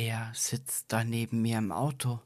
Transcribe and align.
Wer 0.00 0.30
sitzt 0.32 0.92
da 0.92 1.02
neben 1.02 1.42
mir 1.42 1.58
im 1.58 1.72
Auto? 1.72 2.20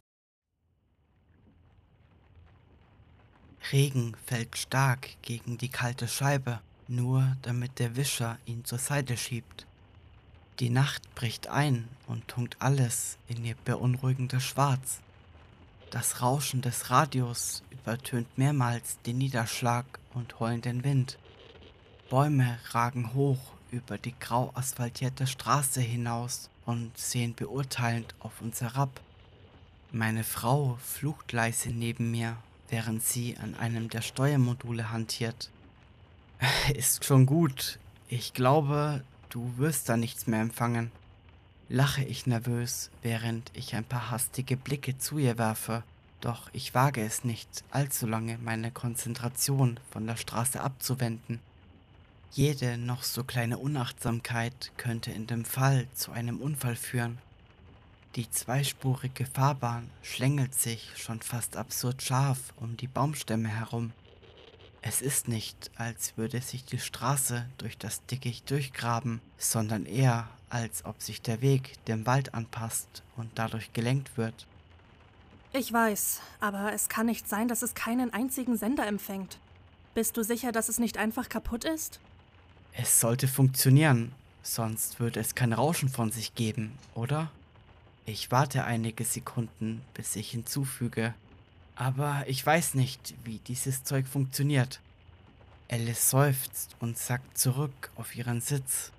Regen 3.73 4.15
fällt 4.27 4.59
stark 4.59 5.09
gegen 5.23 5.57
die 5.57 5.71
kalte 5.71 6.07
Scheibe, 6.07 6.61
nur 6.87 7.35
damit 7.41 7.79
der 7.79 7.97
Wischer 7.97 8.39
ihn 8.45 8.67
zur 8.67 8.77
Seite 8.77 9.17
schiebt. 9.17 9.67
Die 10.61 10.69
Nacht 10.69 11.15
bricht 11.15 11.47
ein 11.47 11.89
und 12.09 12.29
tunkt 12.29 12.61
alles 12.61 13.17
in 13.27 13.43
ihr 13.43 13.57
beunruhigendes 13.65 14.45
Schwarz. 14.45 15.01
Das 15.91 16.21
Rauschen 16.21 16.61
des 16.61 16.91
Radios 16.91 17.63
übertönt 17.71 18.37
mehrmals 18.37 18.99
den 19.07 19.17
Niederschlag 19.17 19.87
und 20.13 20.41
heulenden 20.41 20.85
Wind. 20.85 21.19
Bäume 22.11 22.59
ragen 22.73 23.15
hoch 23.15 23.55
über 23.71 23.97
die 23.97 24.15
grau 24.21 24.51
asphaltierte 24.53 25.27
Straße 25.27 25.81
hinaus 25.81 26.51
und 26.67 26.97
sehen 26.97 27.35
beurteilend 27.35 28.15
auf 28.21 28.41
uns 28.41 28.61
herab. 28.61 29.01
Meine 29.91 30.25
Frau 30.25 30.79
flucht 30.83 31.33
leise 31.33 31.71
neben 31.71 32.11
mir, 32.11 32.37
während 32.69 33.03
sie 33.03 33.37
an 33.37 33.55
einem 33.55 33.89
der 33.89 34.03
Steuermodule 34.03 34.91
hantiert. 34.91 35.51
Ist 36.75 37.05
schon 37.05 37.27
gut. 37.27 37.79
Ich 38.09 38.35
glaube, 38.35 39.03
du 39.29 39.53
wirst 39.57 39.89
da 39.89 39.97
nichts 39.97 40.27
mehr 40.27 40.41
empfangen. 40.41 40.91
Lache 41.69 42.05
ich 42.05 42.27
nervös, 42.27 42.91
während 43.03 43.51
ich 43.55 43.75
ein 43.75 43.85
paar 43.85 44.11
hastige 44.11 44.57
Blicke 44.57 44.99
zu 44.99 45.19
ihr 45.19 45.39
werfe, 45.39 45.83
doch 46.21 46.49
ich 46.53 46.75
wage 46.75 47.03
es 47.03 47.25
nicht, 47.25 47.65
allzu 47.71 48.07
lange 48.07 48.39
meine 48.39 48.71
Konzentration 48.71 49.81
von 49.91 50.07
der 50.07 50.17
Straße 50.17 50.61
abzuwenden. 50.61 51.41
Jede 52.35 52.79
noch 52.79 53.03
so 53.03 53.25
kleine 53.25 53.59
Unachtsamkeit 53.59 54.73
könnte 54.79 55.11
in 55.11 55.27
dem 55.27 55.45
Fall 55.45 55.87
zu 55.93 56.13
einem 56.13 56.41
Unfall 56.41 56.77
führen. 56.77 57.19
Die 58.17 58.31
zweispurige 58.31 59.27
Fahrbahn 59.27 59.91
schlängelt 60.01 60.55
sich 60.55 60.93
schon 60.97 61.21
fast 61.21 61.59
absurd 61.59 62.01
scharf 62.01 62.55
um 62.57 62.79
die 62.79 62.87
Baumstämme 62.87 63.51
herum. 63.51 63.93
Es 64.81 65.03
ist 65.03 65.29
nicht, 65.29 65.71
als 65.77 66.17
würde 66.17 66.41
sich 66.41 66.65
die 66.65 66.79
Straße 66.79 67.45
durch 67.59 67.77
das 67.77 68.03
Dickicht 68.07 68.51
durchgraben, 68.51 69.21
sondern 69.37 69.85
eher, 69.85 70.27
als 70.49 70.87
ob 70.87 71.03
sich 71.03 71.21
der 71.21 71.43
Weg 71.43 71.85
dem 71.85 72.07
Wald 72.07 72.33
anpasst 72.33 73.03
und 73.15 73.31
dadurch 73.35 73.75
gelenkt 73.75 74.17
wird. 74.17 74.47
Ich 75.53 75.71
weiß, 75.71 76.23
aber 76.41 76.73
es 76.73 76.89
kann 76.89 77.05
nicht 77.05 77.29
sein, 77.29 77.47
dass 77.47 77.61
es 77.61 77.75
keinen 77.75 78.11
einzigen 78.15 78.57
Sender 78.57 78.87
empfängt. 78.87 79.37
Bist 79.93 80.17
du 80.17 80.25
sicher, 80.25 80.51
dass 80.51 80.71
es 80.71 80.79
nicht 80.79 80.97
einfach 80.97 81.29
kaputt 81.29 81.65
ist? 81.65 82.01
Es 82.75 83.01
sollte 83.01 83.29
funktionieren, 83.29 84.13
sonst 84.43 84.99
würde 84.99 85.21
es 85.21 85.35
kein 85.35 85.53
Rauschen 85.53 85.89
von 85.89 86.11
sich 86.11 86.35
geben, 86.35 86.73
oder? 86.95 87.31
Ich 88.07 88.31
warte 88.31 88.65
einige 88.65 89.05
Sekunden, 89.05 89.83
bis 89.95 90.17
ich 90.17 90.31
hinzufüge. 90.31 91.15
Aber 91.77 92.25
ich 92.27 92.45
weiß 92.45 92.75
nicht, 92.75 93.15
wie 93.25 93.39
dieses 93.39 93.85
Zeug 93.85 94.07
funktioniert. 94.07 94.81
Alice 95.71 96.11
seufzt 96.11 96.77
und 96.81 96.99
sackt 96.99 97.39
zurück 97.39 97.91
auf 97.97 98.15
ihren 98.17 98.41
Sitz. 98.41 98.91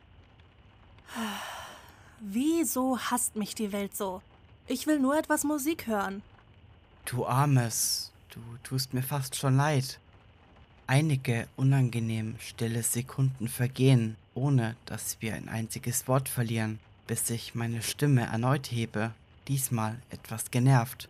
Wieso 2.19 2.97
hasst 2.97 3.35
mich 3.35 3.53
die 3.55 3.71
Welt 3.71 3.95
so? 3.95 4.21
Ich 4.67 4.87
will 4.87 4.99
nur 4.99 5.17
etwas 5.17 5.43
Musik 5.43 5.87
hören. 5.87 6.23
Du 7.05 7.25
Armes, 7.25 8.11
du 8.29 8.39
tust 8.63 8.93
mir 8.93 9.03
fast 9.03 9.35
schon 9.35 9.57
leid. 9.57 9.99
Einige 10.85 11.47
unangenehm 11.55 12.35
stille 12.39 12.83
Sekunden 12.83 13.47
vergehen, 13.47 14.17
ohne 14.35 14.75
dass 14.85 15.17
wir 15.21 15.33
ein 15.33 15.47
einziges 15.47 16.07
Wort 16.07 16.27
verlieren, 16.27 16.79
bis 17.07 17.29
ich 17.29 17.55
meine 17.55 17.81
Stimme 17.81 18.23
erneut 18.23 18.69
hebe, 18.69 19.11
diesmal 19.47 19.97
etwas 20.09 20.51
genervt. 20.51 21.07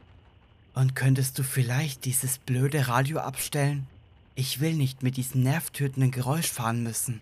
Und 0.76 0.96
könntest 0.96 1.40
du 1.40 1.44
vielleicht 1.44 2.06
dieses 2.06 2.38
blöde 2.38 2.88
Radio 2.88 3.20
abstellen? 3.20 3.88
Ich 4.36 4.60
will 4.60 4.74
nicht 4.74 5.04
mit 5.04 5.18
diesem 5.18 5.44
nervtötenden 5.44 6.12
Geräusch 6.12 6.52
fahren 6.52 6.84
müssen. 6.84 7.22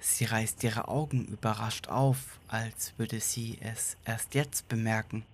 Sie 0.00 0.24
reißt 0.24 0.62
ihre 0.64 0.88
Augen 0.88 1.26
überrascht 1.26 1.88
auf, 1.88 2.38
als 2.48 2.92
würde 2.96 3.20
sie 3.20 3.58
es 3.60 3.96
erst 4.04 4.34
jetzt 4.34 4.68
bemerken. 4.68 5.24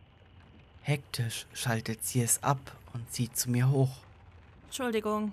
Hektisch 0.83 1.47
schaltet 1.55 2.05
sie 2.05 2.21
es 2.21 2.43
ab 2.43 2.77
und 2.93 3.11
zieht 3.13 3.37
zu 3.37 3.51
mir 3.51 3.71
hoch. 3.71 3.97
Entschuldigung, 4.67 5.33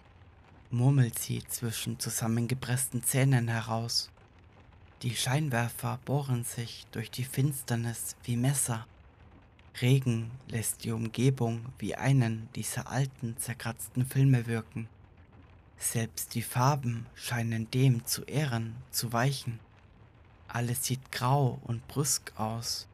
murmelt 0.76 1.18
sie 1.18 1.42
zwischen 1.48 2.00
zusammengepressten 2.00 3.02
Zähnen 3.02 3.48
heraus. 3.48 4.12
Die 5.04 5.16
Scheinwerfer 5.16 6.00
bohren 6.04 6.44
sich 6.44 6.86
durch 6.92 7.10
die 7.10 7.24
Finsternis 7.24 8.18
wie 8.24 8.36
Messer. 8.36 8.86
Regen 9.82 10.32
lässt 10.48 10.84
die 10.84 10.92
Umgebung 10.92 11.66
wie 11.80 11.96
einen 11.96 12.50
dieser 12.56 12.90
alten, 12.90 13.38
zerkratzten 13.38 14.06
Filme 14.06 14.48
wirken. 14.48 14.90
Selbst 15.78 16.36
die 16.36 16.42
Farben 16.42 17.06
scheinen 17.16 17.72
dem 17.72 18.06
zu 18.06 18.24
Ehren 18.24 18.76
zu 18.92 19.14
weichen. 19.14 19.60
Alles 20.48 20.84
sieht 20.86 21.12
grau 21.12 21.60
und 21.64 21.88
brüsk 21.88 22.34
aus. 22.38 22.88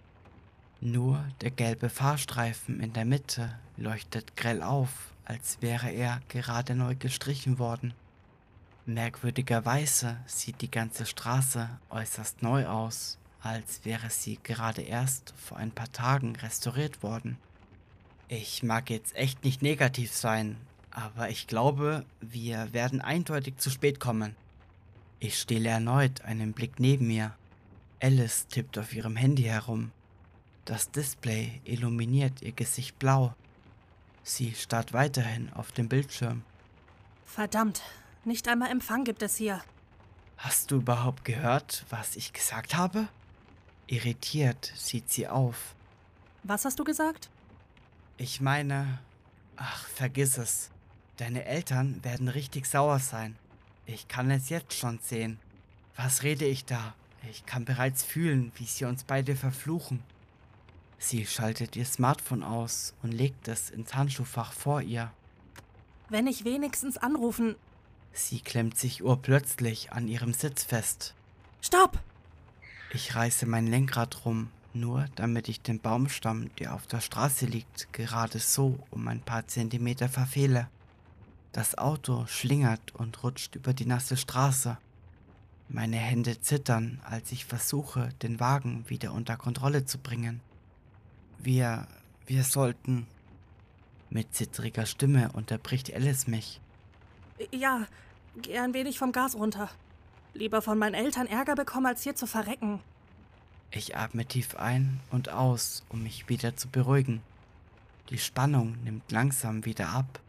Nur 0.82 1.24
der 1.42 1.52
gelbe 1.52 1.90
Fahrstreifen 1.90 2.80
in 2.80 2.94
der 2.94 3.06
Mitte 3.06 3.58
leuchtet 3.78 4.36
grell 4.36 4.62
auf 4.62 5.14
als 5.32 5.62
wäre 5.62 5.90
er 5.90 6.20
gerade 6.28 6.76
neu 6.76 6.94
gestrichen 6.94 7.58
worden. 7.58 7.94
Merkwürdigerweise 8.86 10.18
sieht 10.26 10.60
die 10.60 10.70
ganze 10.70 11.06
Straße 11.06 11.70
äußerst 11.90 12.44
neu 12.44 12.68
aus, 12.68 13.18
als 13.42 13.86
wäre 13.86 14.10
sie 14.10 14.40
gerade 14.44 14.82
erst 14.82 15.34
vor 15.38 15.56
ein 15.56 15.72
paar 15.72 15.90
Tagen 15.94 16.36
restauriert 16.36 17.02
worden. 17.02 17.38
Ich 18.28 18.62
mag 18.62 18.90
jetzt 18.90 19.16
echt 19.16 19.46
nicht 19.46 19.62
negativ 19.62 20.12
sein, 20.12 20.58
aber 20.90 21.30
ich 21.30 21.48
glaube, 21.48 22.06
wir 22.20 22.74
werden 22.74 23.00
eindeutig 23.00 23.56
zu 23.56 23.70
spät 23.70 24.02
kommen. 24.02 24.36
Ich 25.20 25.40
stehle 25.40 25.70
erneut 25.70 26.24
einen 26.26 26.52
Blick 26.52 26.78
neben 26.78 27.08
mir. 27.08 27.34
Alice 28.02 28.48
tippt 28.48 28.78
auf 28.78 28.94
ihrem 28.94 29.16
Handy 29.16 29.44
herum. 29.44 29.92
Das 30.66 30.92
Display 30.92 31.62
illuminiert 31.64 32.42
ihr 32.42 32.52
Gesicht 32.52 33.00
blau. 33.00 33.34
Sie 34.24 34.54
starrt 34.54 34.94
weiterhin 34.94 35.52
auf 35.54 35.72
dem 35.72 35.90
Bildschirm. 35.90 36.44
Verdammt, 37.26 37.82
nicht 38.24 38.48
einmal 38.48 38.70
Empfang 38.70 39.04
gibt 39.04 39.22
es 39.24 39.36
hier. 39.36 39.62
Hast 40.38 40.72
du 40.72 40.78
überhaupt 40.78 41.26
gehört, 41.26 41.86
was 41.90 42.16
ich 42.16 42.34
gesagt 42.34 42.76
habe? 42.76 43.08
Irritiert 43.88 44.72
sieht 44.76 45.10
sie 45.10 45.28
auf. 45.28 45.76
Was 46.44 46.66
hast 46.66 46.80
du 46.80 46.84
gesagt? 46.84 47.30
Ich 48.18 48.42
meine, 48.42 49.00
ach, 49.56 49.88
vergiss 49.88 50.38
es. 50.38 50.72
Deine 51.18 51.46
Eltern 51.46 52.04
werden 52.04 52.28
richtig 52.28 52.66
sauer 52.66 53.00
sein. 53.00 53.36
Ich 53.86 54.08
kann 54.08 54.32
es 54.32 54.50
jetzt 54.50 54.74
schon 54.74 55.00
sehen. 55.00 55.40
Was 55.96 56.24
rede 56.24 56.46
ich 56.46 56.66
da? 56.66 56.94
Ich 57.30 57.46
kann 57.46 57.66
bereits 57.66 58.04
fühlen, 58.04 58.52
wie 58.56 58.66
sie 58.66 58.86
uns 58.86 59.04
beide 59.04 59.36
verfluchen. 59.36 60.02
Sie 61.04 61.26
schaltet 61.26 61.76
ihr 61.76 61.86
Smartphone 61.86 62.44
aus 62.44 62.94
und 63.02 63.12
legt 63.12 63.48
es 63.48 63.72
ins 63.72 63.96
Handschuhfach 63.96 64.54
vor 64.54 64.84
ihr. 64.84 65.12
Wenn 66.10 66.28
ich 66.28 66.46
wenigstens 66.46 66.96
anrufen. 66.98 67.56
Sie 68.14 68.40
klemmt 68.40 68.78
sich 68.78 69.04
urplötzlich 69.04 69.92
an 69.92 70.08
ihrem 70.08 70.32
Sitz 70.32 70.64
fest. 70.64 71.16
Stopp! 71.60 72.00
Ich 72.94 73.16
reiße 73.16 73.48
mein 73.48 73.66
Lenkrad 73.66 74.26
rum, 74.26 74.52
nur 74.74 75.08
damit 75.16 75.50
ich 75.50 75.62
den 75.62 75.80
Baumstamm, 75.80 76.54
der 76.60 76.76
auf 76.76 76.86
der 76.86 77.02
Straße 77.02 77.48
liegt, 77.48 77.92
gerade 77.94 78.38
so 78.38 78.78
um 78.92 79.08
ein 79.08 79.22
paar 79.22 79.48
Zentimeter 79.48 80.08
verfehle. 80.08 80.70
Das 81.52 81.80
Auto 81.80 82.28
schlingert 82.28 82.94
und 82.94 83.24
rutscht 83.24 83.56
über 83.56 83.74
die 83.74 83.88
nasse 83.88 84.18
Straße. 84.18 84.78
Meine 85.68 85.98
Hände 85.98 86.40
zittern, 86.42 87.02
als 87.04 87.32
ich 87.32 87.46
versuche, 87.46 88.10
den 88.22 88.40
Wagen 88.40 88.86
wieder 88.88 89.14
unter 89.14 89.36
Kontrolle 89.36 89.86
zu 89.86 89.98
bringen. 89.98 90.42
Wir, 91.44 91.88
wir 92.28 92.44
sollten. 92.44 93.08
Mit 94.10 94.36
zittriger 94.36 94.86
Stimme 94.86 95.32
unterbricht 95.34 95.94
Alice 95.94 96.28
mich. 96.28 96.60
Ja, 97.52 97.88
geh 98.42 98.60
ein 98.60 98.74
wenig 98.74 99.00
vom 99.00 99.12
Gas 99.12 99.36
runter. 99.36 99.70
Lieber 100.34 100.62
von 100.62 100.78
meinen 100.78 100.94
Eltern 100.94 101.28
Ärger 101.28 101.56
bekommen, 101.56 101.88
als 101.88 102.04
hier 102.04 102.16
zu 102.16 102.28
verrecken. 102.28 102.80
Ich 103.72 103.96
atme 103.96 104.26
tief 104.26 104.56
ein 104.56 105.00
und 105.12 105.30
aus, 105.30 105.84
um 105.90 106.04
mich 106.04 106.30
wieder 106.30 106.56
zu 106.56 106.68
beruhigen. 106.68 107.22
Die 108.10 108.18
Spannung 108.18 108.78
nimmt 108.84 109.12
langsam 109.12 109.66
wieder 109.66 109.90
ab. 109.90 110.20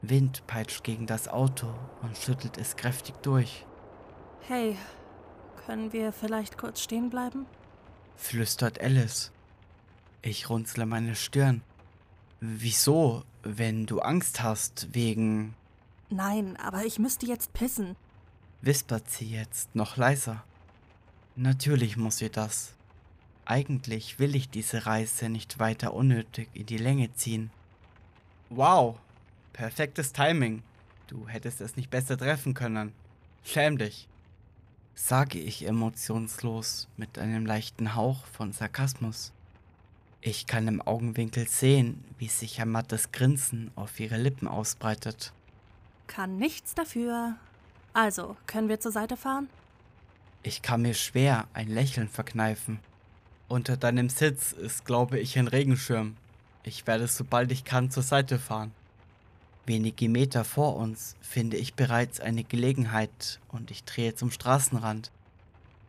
Wind 0.00 0.46
peitscht 0.46 0.84
gegen 0.84 1.06
das 1.06 1.28
Auto 1.28 1.74
und 2.02 2.16
schüttelt 2.16 2.56
es 2.56 2.76
kräftig 2.76 3.16
durch. 3.22 3.66
Hey, 4.46 4.76
können 5.66 5.92
wir 5.92 6.12
vielleicht 6.12 6.56
kurz 6.56 6.80
stehen 6.80 7.10
bleiben? 7.10 7.46
flüstert 8.16 8.80
Alice. 8.80 9.32
Ich 10.22 10.48
runzle 10.48 10.86
meine 10.86 11.16
Stirn. 11.16 11.62
Wieso, 12.40 13.24
wenn 13.42 13.86
du 13.86 13.98
Angst 13.98 14.40
hast 14.40 14.88
wegen... 14.92 15.54
Nein, 16.10 16.56
aber 16.58 16.84
ich 16.84 17.00
müsste 17.00 17.26
jetzt 17.26 17.52
pissen, 17.52 17.96
wispert 18.60 19.10
sie 19.10 19.28
jetzt 19.28 19.74
noch 19.74 19.96
leiser. 19.96 20.44
Natürlich 21.34 21.96
muss 21.96 22.18
sie 22.18 22.30
das. 22.30 22.74
Eigentlich 23.44 24.20
will 24.20 24.36
ich 24.36 24.48
diese 24.48 24.86
Reise 24.86 25.28
nicht 25.28 25.58
weiter 25.58 25.94
unnötig 25.94 26.48
in 26.52 26.66
die 26.66 26.78
Länge 26.78 27.12
ziehen. 27.14 27.50
Wow, 28.50 28.98
perfektes 29.52 30.12
Timing. 30.12 30.62
Du 31.08 31.26
hättest 31.26 31.60
es 31.60 31.76
nicht 31.76 31.90
besser 31.90 32.16
treffen 32.16 32.54
können. 32.54 32.92
Schäm 33.42 33.78
dich, 33.78 34.08
sage 34.94 35.40
ich 35.40 35.66
emotionslos 35.66 36.88
mit 36.96 37.18
einem 37.18 37.44
leichten 37.44 37.96
Hauch 37.96 38.24
von 38.26 38.52
Sarkasmus. 38.52 39.32
Ich 40.24 40.46
kann 40.46 40.68
im 40.68 40.80
Augenwinkel 40.80 41.48
sehen, 41.48 42.04
wie 42.16 42.28
sich 42.28 42.60
ein 42.60 42.68
mattes 42.68 43.10
Grinsen 43.10 43.72
auf 43.74 43.98
ihre 43.98 44.16
Lippen 44.16 44.46
ausbreitet. 44.46 45.32
Kann 46.06 46.36
nichts 46.36 46.76
dafür. 46.76 47.34
Also, 47.92 48.36
können 48.46 48.68
wir 48.68 48.78
zur 48.78 48.92
Seite 48.92 49.16
fahren? 49.16 49.48
Ich 50.44 50.62
kann 50.62 50.82
mir 50.82 50.94
schwer 50.94 51.48
ein 51.54 51.66
Lächeln 51.66 52.08
verkneifen. 52.08 52.78
Unter 53.48 53.76
deinem 53.76 54.08
Sitz 54.08 54.52
ist, 54.52 54.84
glaube 54.84 55.18
ich, 55.18 55.36
ein 55.36 55.48
Regenschirm. 55.48 56.16
Ich 56.62 56.86
werde, 56.86 57.08
sobald 57.08 57.50
ich 57.50 57.64
kann, 57.64 57.90
zur 57.90 58.04
Seite 58.04 58.38
fahren. 58.38 58.70
Wenige 59.66 60.08
Meter 60.08 60.44
vor 60.44 60.76
uns 60.76 61.16
finde 61.20 61.56
ich 61.56 61.74
bereits 61.74 62.20
eine 62.20 62.44
Gelegenheit 62.44 63.40
und 63.48 63.72
ich 63.72 63.82
drehe 63.82 64.14
zum 64.14 64.30
Straßenrand. 64.30 65.10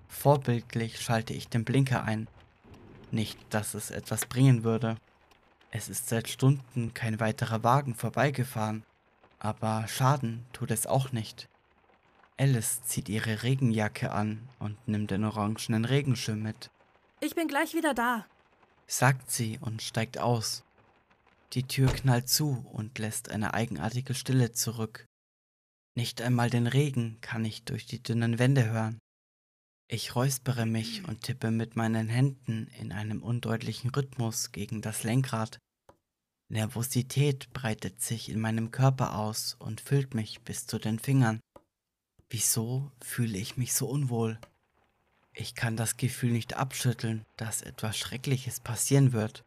Vorbildlich 0.07 0.99
schalte 0.99 1.33
ich 1.33 1.49
den 1.49 1.65
Blinker 1.65 2.03
ein. 2.03 2.27
Nicht, 3.13 3.37
dass 3.51 3.75
es 3.75 3.91
etwas 3.91 4.25
bringen 4.25 4.63
würde. 4.63 4.97
Es 5.69 5.87
ist 5.87 6.09
seit 6.09 6.27
Stunden 6.27 6.95
kein 6.95 7.19
weiterer 7.19 7.63
Wagen 7.63 7.93
vorbeigefahren, 7.93 8.83
aber 9.37 9.87
Schaden 9.87 10.43
tut 10.51 10.71
es 10.71 10.87
auch 10.87 11.11
nicht. 11.11 11.47
Alice 12.39 12.81
zieht 12.81 13.09
ihre 13.09 13.43
Regenjacke 13.43 14.11
an 14.11 14.49
und 14.57 14.87
nimmt 14.87 15.11
den 15.11 15.25
orangenen 15.25 15.85
Regenschirm 15.85 16.41
mit. 16.41 16.71
Ich 17.19 17.35
bin 17.35 17.47
gleich 17.47 17.75
wieder 17.75 17.93
da, 17.93 18.25
sagt 18.87 19.29
sie 19.29 19.59
und 19.61 19.83
steigt 19.83 20.17
aus. 20.17 20.63
Die 21.53 21.67
Tür 21.67 21.89
knallt 21.93 22.27
zu 22.27 22.65
und 22.73 22.97
lässt 22.97 23.29
eine 23.29 23.53
eigenartige 23.53 24.15
Stille 24.15 24.53
zurück. 24.53 25.05
Nicht 25.93 26.19
einmal 26.19 26.49
den 26.49 26.65
Regen 26.65 27.19
kann 27.21 27.45
ich 27.45 27.63
durch 27.63 27.85
die 27.85 28.01
dünnen 28.01 28.39
Wände 28.39 28.65
hören. 28.71 28.97
Ich 29.93 30.15
räuspere 30.15 30.65
mich 30.65 31.07
und 31.07 31.21
tippe 31.21 31.51
mit 31.51 31.75
meinen 31.75 32.09
Händen 32.09 32.65
in 32.79 32.91
einem 32.91 33.21
undeutlichen 33.21 33.91
Rhythmus 33.91 34.51
gegen 34.51 34.81
das 34.81 35.03
Lenkrad. 35.03 35.59
Nervosität 36.49 37.53
breitet 37.53 38.01
sich 38.01 38.29
in 38.29 38.39
meinem 38.39 38.71
Körper 38.71 39.15
aus 39.15 39.55
und 39.59 39.81
füllt 39.81 40.15
mich 40.15 40.41
bis 40.41 40.65
zu 40.65 40.79
den 40.79 40.97
Fingern. 40.97 41.41
Wieso 42.27 42.91
fühle 43.03 43.37
ich 43.37 43.55
mich 43.55 43.75
so 43.75 43.87
unwohl? 43.87 44.39
Ich 45.31 45.53
kann 45.53 45.77
das 45.77 45.95
Gefühl 45.95 46.31
nicht 46.31 46.55
abschütteln, 46.55 47.23
dass 47.37 47.61
etwas 47.61 47.95
Schreckliches 47.95 48.61
passieren 48.61 49.13
wird. 49.13 49.43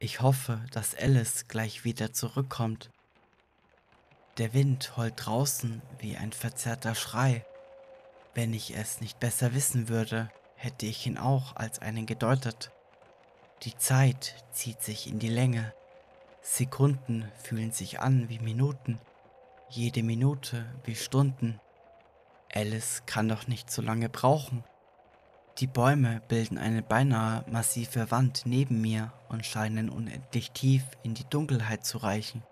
Ich 0.00 0.20
hoffe, 0.20 0.66
dass 0.72 0.96
Alice 0.96 1.46
gleich 1.46 1.84
wieder 1.84 2.12
zurückkommt. 2.12 2.90
Der 4.38 4.54
Wind 4.54 4.96
heult 4.96 5.14
draußen 5.24 5.82
wie 6.00 6.16
ein 6.16 6.32
verzerrter 6.32 6.96
Schrei. 6.96 7.44
Wenn 8.34 8.54
ich 8.54 8.74
es 8.76 9.00
nicht 9.00 9.20
besser 9.20 9.54
wissen 9.54 9.88
würde, 9.88 10.30
hätte 10.54 10.86
ich 10.86 11.06
ihn 11.06 11.18
auch 11.18 11.54
als 11.56 11.80
einen 11.80 12.06
gedeutet. 12.06 12.70
Die 13.62 13.76
Zeit 13.76 14.34
zieht 14.52 14.82
sich 14.82 15.06
in 15.06 15.18
die 15.18 15.28
Länge. 15.28 15.74
Sekunden 16.40 17.30
fühlen 17.42 17.72
sich 17.72 18.00
an 18.00 18.28
wie 18.28 18.38
Minuten, 18.38 18.98
jede 19.68 20.02
Minute 20.02 20.64
wie 20.84 20.96
Stunden. 20.96 21.60
Alice 22.52 23.02
kann 23.06 23.28
doch 23.28 23.46
nicht 23.46 23.70
so 23.70 23.82
lange 23.82 24.08
brauchen. 24.08 24.64
Die 25.58 25.66
Bäume 25.66 26.22
bilden 26.28 26.56
eine 26.56 26.82
beinahe 26.82 27.44
massive 27.50 28.10
Wand 28.10 28.42
neben 28.46 28.80
mir 28.80 29.12
und 29.28 29.44
scheinen 29.44 29.90
unendlich 29.90 30.50
tief 30.52 30.82
in 31.02 31.12
die 31.12 31.28
Dunkelheit 31.28 31.84
zu 31.84 31.98
reichen. 31.98 32.42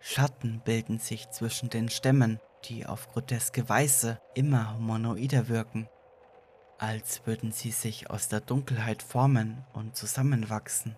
Schatten 0.00 0.60
bilden 0.64 0.98
sich 0.98 1.30
zwischen 1.30 1.70
den 1.70 1.88
Stämmen 1.88 2.40
die 2.64 2.86
auf 2.86 3.08
groteske 3.08 3.68
Weise 3.68 4.20
immer 4.34 4.74
humanoider 4.74 5.48
wirken, 5.48 5.88
als 6.78 7.26
würden 7.26 7.52
sie 7.52 7.70
sich 7.70 8.10
aus 8.10 8.28
der 8.28 8.40
Dunkelheit 8.40 9.02
formen 9.02 9.64
und 9.72 9.96
zusammenwachsen. 9.96 10.96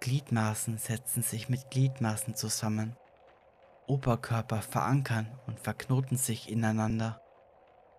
Gliedmaßen 0.00 0.78
setzen 0.78 1.22
sich 1.22 1.48
mit 1.48 1.70
Gliedmaßen 1.70 2.34
zusammen. 2.34 2.96
Oberkörper 3.86 4.62
verankern 4.62 5.28
und 5.46 5.60
verknoten 5.60 6.16
sich 6.16 6.50
ineinander. 6.50 7.20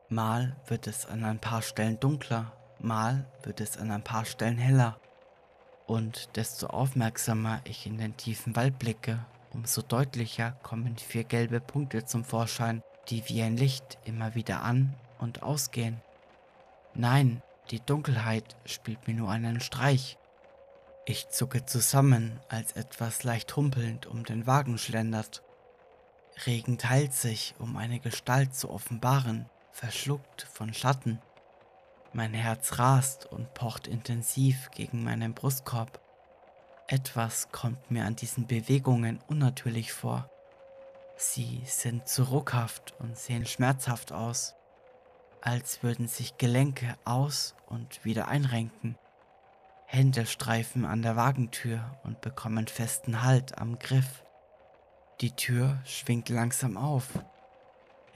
Mal 0.10 0.56
wird 0.68 0.88
es 0.88 1.06
an 1.06 1.24
ein 1.24 1.40
paar 1.40 1.62
Stellen 1.62 2.00
dunkler, 2.00 2.52
mal 2.80 3.26
wird 3.44 3.62
es 3.62 3.78
an 3.78 3.90
ein 3.90 4.04
paar 4.04 4.26
Stellen 4.26 4.58
heller. 4.58 5.00
Und 5.88 6.36
desto 6.36 6.68
aufmerksamer 6.68 7.62
ich 7.64 7.86
in 7.88 7.98
den 7.98 8.16
tiefen 8.18 8.56
Wald 8.56 8.80
blicke, 8.80 9.26
Umso 9.54 9.82
deutlicher 9.82 10.52
kommen 10.64 10.98
vier 10.98 11.24
gelbe 11.24 11.60
Punkte 11.60 12.06
zum 12.06 12.26
Vorschein, 12.26 12.82
die 13.10 13.28
wie 13.30 13.42
ein 13.44 13.56
Licht 13.56 14.00
immer 14.04 14.36
wieder 14.36 14.64
an 14.64 14.96
und 15.20 15.44
ausgehen. 15.44 16.02
Nein, 16.96 17.42
die 17.70 17.80
Dunkelheit 17.80 18.56
spielt 18.66 19.08
mir 19.08 19.14
nur 19.14 19.30
einen 19.30 19.62
Streich. 19.62 20.18
Ich 21.06 21.30
zucke 21.30 21.66
zusammen, 21.66 22.40
als 22.50 22.74
etwas 22.74 23.24
leicht 23.24 23.56
humpelnd 23.56 24.06
um 24.06 24.24
den 24.24 24.48
Wagen 24.48 24.78
schlendert. 24.78 25.44
Regen 26.46 26.78
teilt 26.78 27.14
sich, 27.14 27.54
um 27.60 27.78
eine 27.78 28.00
Gestalt 28.00 28.56
zu 28.56 28.70
offenbaren, 28.72 29.48
verschluckt 29.72 30.44
von 30.52 30.74
Schatten. 30.74 31.22
Mein 32.12 32.34
Herz 32.34 32.80
rast 32.80 33.26
und 33.26 33.54
pocht 33.54 33.88
intensiv 33.88 34.70
gegen 34.72 35.04
meinen 35.04 35.34
Brustkorb. 35.34 36.00
Etwas 36.88 37.50
kommt 37.52 37.92
mir 37.92 38.06
an 38.06 38.16
diesen 38.16 38.46
Bewegungen 38.46 39.20
unnatürlich 39.28 39.94
vor. 39.94 40.30
Sie 41.16 41.62
sind 41.66 42.08
zu 42.08 42.24
ruckhaft 42.24 42.94
und 43.00 43.18
sehen 43.18 43.46
schmerzhaft 43.46 44.12
aus, 44.12 44.56
als 45.42 45.82
würden 45.82 46.08
sich 46.08 46.38
Gelenke 46.38 46.96
aus 47.06 47.56
und 47.68 48.04
wieder 48.04 48.28
einrenken. 48.28 48.98
Hände 49.86 50.26
streifen 50.26 50.86
an 50.86 51.02
der 51.02 51.16
Wagentür 51.16 51.98
und 52.04 52.20
bekommen 52.22 52.68
festen 52.68 53.24
Halt 53.24 53.58
am 53.58 53.80
Griff. 53.80 54.24
Die 55.22 55.32
Tür 55.32 55.80
schwingt 55.86 56.30
langsam 56.30 56.78
auf. 56.78 57.08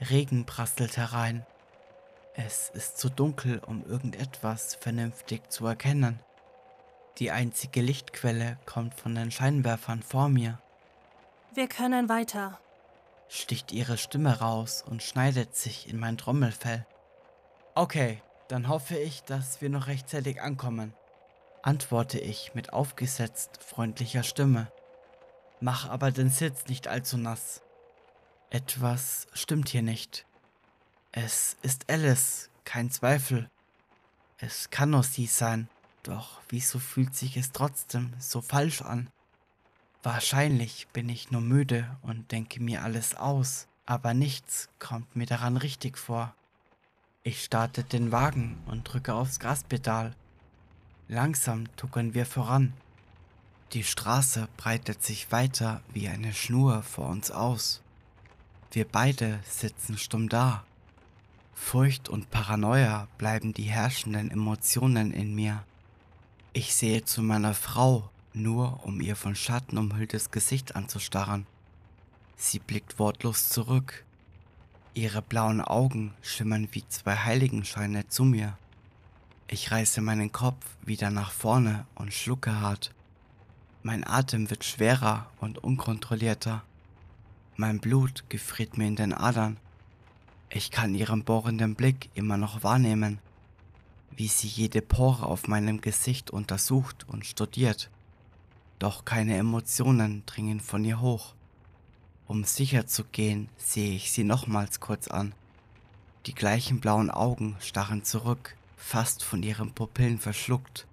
Regen 0.00 0.44
prasselt 0.44 0.96
herein. 0.96 1.46
Es 2.34 2.68
ist 2.70 2.98
zu 2.98 3.08
dunkel, 3.08 3.60
um 3.66 3.84
irgendetwas 3.84 4.74
vernünftig 4.74 5.50
zu 5.50 5.66
erkennen. 5.66 6.20
Die 7.18 7.30
einzige 7.32 7.80
Lichtquelle 7.80 8.58
kommt 8.64 8.94
von 8.94 9.14
den 9.14 9.30
Scheinwerfern 9.30 10.02
vor 10.02 10.28
mir. 10.28 10.60
Wir 11.52 11.66
können 11.66 12.08
weiter, 12.08 12.60
sticht 13.28 13.72
ihre 13.72 13.98
Stimme 13.98 14.38
raus 14.38 14.84
und 14.86 15.02
schneidet 15.02 15.56
sich 15.56 15.88
in 15.88 15.98
mein 15.98 16.16
Trommelfell. 16.16 16.86
Okay, 17.74 18.22
dann 18.48 18.68
hoffe 18.68 18.96
ich, 18.96 19.22
dass 19.24 19.60
wir 19.60 19.68
noch 19.68 19.88
rechtzeitig 19.88 20.40
ankommen, 20.40 20.94
antworte 21.62 22.18
ich 22.18 22.54
mit 22.54 22.72
aufgesetzt 22.72 23.58
freundlicher 23.62 24.22
Stimme. 24.22 24.70
Mach 25.60 25.88
aber 25.88 26.12
den 26.12 26.30
Sitz 26.30 26.66
nicht 26.66 26.86
allzu 26.86 27.18
nass. 27.18 27.62
Etwas 28.50 29.26
stimmt 29.32 29.68
hier 29.68 29.82
nicht. 29.82 30.24
Es 31.10 31.56
ist 31.62 31.90
Alice, 31.90 32.48
kein 32.64 32.90
Zweifel. 32.90 33.50
Es 34.38 34.70
kann 34.70 34.90
nur 34.90 35.02
sie 35.02 35.26
sein. 35.26 35.68
Doch 36.08 36.40
wieso 36.48 36.78
fühlt 36.78 37.14
sich 37.14 37.36
es 37.36 37.52
trotzdem 37.52 38.14
so 38.18 38.40
falsch 38.40 38.80
an? 38.80 39.10
Wahrscheinlich 40.02 40.88
bin 40.94 41.10
ich 41.10 41.30
nur 41.30 41.42
müde 41.42 41.98
und 42.00 42.32
denke 42.32 42.62
mir 42.62 42.82
alles 42.82 43.14
aus, 43.14 43.68
aber 43.84 44.14
nichts 44.14 44.70
kommt 44.78 45.16
mir 45.16 45.26
daran 45.26 45.58
richtig 45.58 45.98
vor. 45.98 46.34
Ich 47.24 47.44
starte 47.44 47.84
den 47.84 48.10
Wagen 48.10 48.56
und 48.64 48.84
drücke 48.84 49.12
aufs 49.12 49.38
Gaspedal. 49.38 50.16
Langsam 51.08 51.66
tuckern 51.76 52.14
wir 52.14 52.24
voran. 52.24 52.72
Die 53.74 53.84
Straße 53.84 54.48
breitet 54.56 55.02
sich 55.02 55.30
weiter 55.30 55.82
wie 55.92 56.08
eine 56.08 56.32
Schnur 56.32 56.82
vor 56.84 57.10
uns 57.10 57.30
aus. 57.30 57.82
Wir 58.72 58.86
beide 58.86 59.40
sitzen 59.46 59.98
stumm 59.98 60.30
da. 60.30 60.64
Furcht 61.52 62.08
und 62.08 62.30
Paranoia 62.30 63.08
bleiben 63.18 63.52
die 63.52 63.64
herrschenden 63.64 64.30
Emotionen 64.30 65.12
in 65.12 65.34
mir. 65.34 65.64
Ich 66.58 66.74
sehe 66.74 67.04
zu 67.04 67.22
meiner 67.22 67.54
Frau, 67.54 68.10
nur 68.34 68.84
um 68.84 69.00
ihr 69.00 69.14
von 69.14 69.36
Schatten 69.36 69.78
umhülltes 69.78 70.32
Gesicht 70.32 70.74
anzustarren. 70.74 71.46
Sie 72.36 72.58
blickt 72.58 72.98
wortlos 72.98 73.48
zurück. 73.48 74.04
Ihre 74.92 75.22
blauen 75.22 75.60
Augen 75.60 76.14
schimmern 76.20 76.66
wie 76.72 76.82
zwei 76.88 77.14
Heiligenscheine 77.14 78.08
zu 78.08 78.24
mir. 78.24 78.58
Ich 79.46 79.70
reiße 79.70 80.00
meinen 80.00 80.32
Kopf 80.32 80.66
wieder 80.84 81.10
nach 81.10 81.30
vorne 81.30 81.86
und 81.94 82.12
schlucke 82.12 82.60
hart. 82.60 82.92
Mein 83.84 84.04
Atem 84.04 84.50
wird 84.50 84.64
schwerer 84.64 85.30
und 85.38 85.62
unkontrollierter. 85.62 86.64
Mein 87.54 87.78
Blut 87.78 88.24
gefriert 88.30 88.76
mir 88.76 88.88
in 88.88 88.96
den 88.96 89.14
Adern. 89.14 89.58
Ich 90.50 90.72
kann 90.72 90.96
ihren 90.96 91.22
bohrenden 91.22 91.76
Blick 91.76 92.10
immer 92.14 92.36
noch 92.36 92.64
wahrnehmen. 92.64 93.20
Wie 94.18 94.26
sie 94.26 94.48
jede 94.48 94.82
Pore 94.82 95.26
auf 95.26 95.46
meinem 95.46 95.80
Gesicht 95.80 96.32
untersucht 96.32 97.06
und 97.08 97.24
studiert. 97.24 97.88
Doch 98.80 99.04
keine 99.04 99.36
Emotionen 99.36 100.26
dringen 100.26 100.58
von 100.58 100.84
ihr 100.84 101.00
hoch. 101.00 101.34
Um 102.26 102.42
sicher 102.42 102.88
zu 102.88 103.04
gehen, 103.04 103.48
sehe 103.56 103.94
ich 103.94 104.10
sie 104.10 104.24
nochmals 104.24 104.80
kurz 104.80 105.06
an. 105.06 105.34
Die 106.26 106.34
gleichen 106.34 106.80
blauen 106.80 107.12
Augen 107.12 107.54
starren 107.60 108.02
zurück, 108.02 108.56
fast 108.76 109.22
von 109.22 109.44
ihren 109.44 109.72
Pupillen 109.72 110.18
verschluckt. 110.18 110.88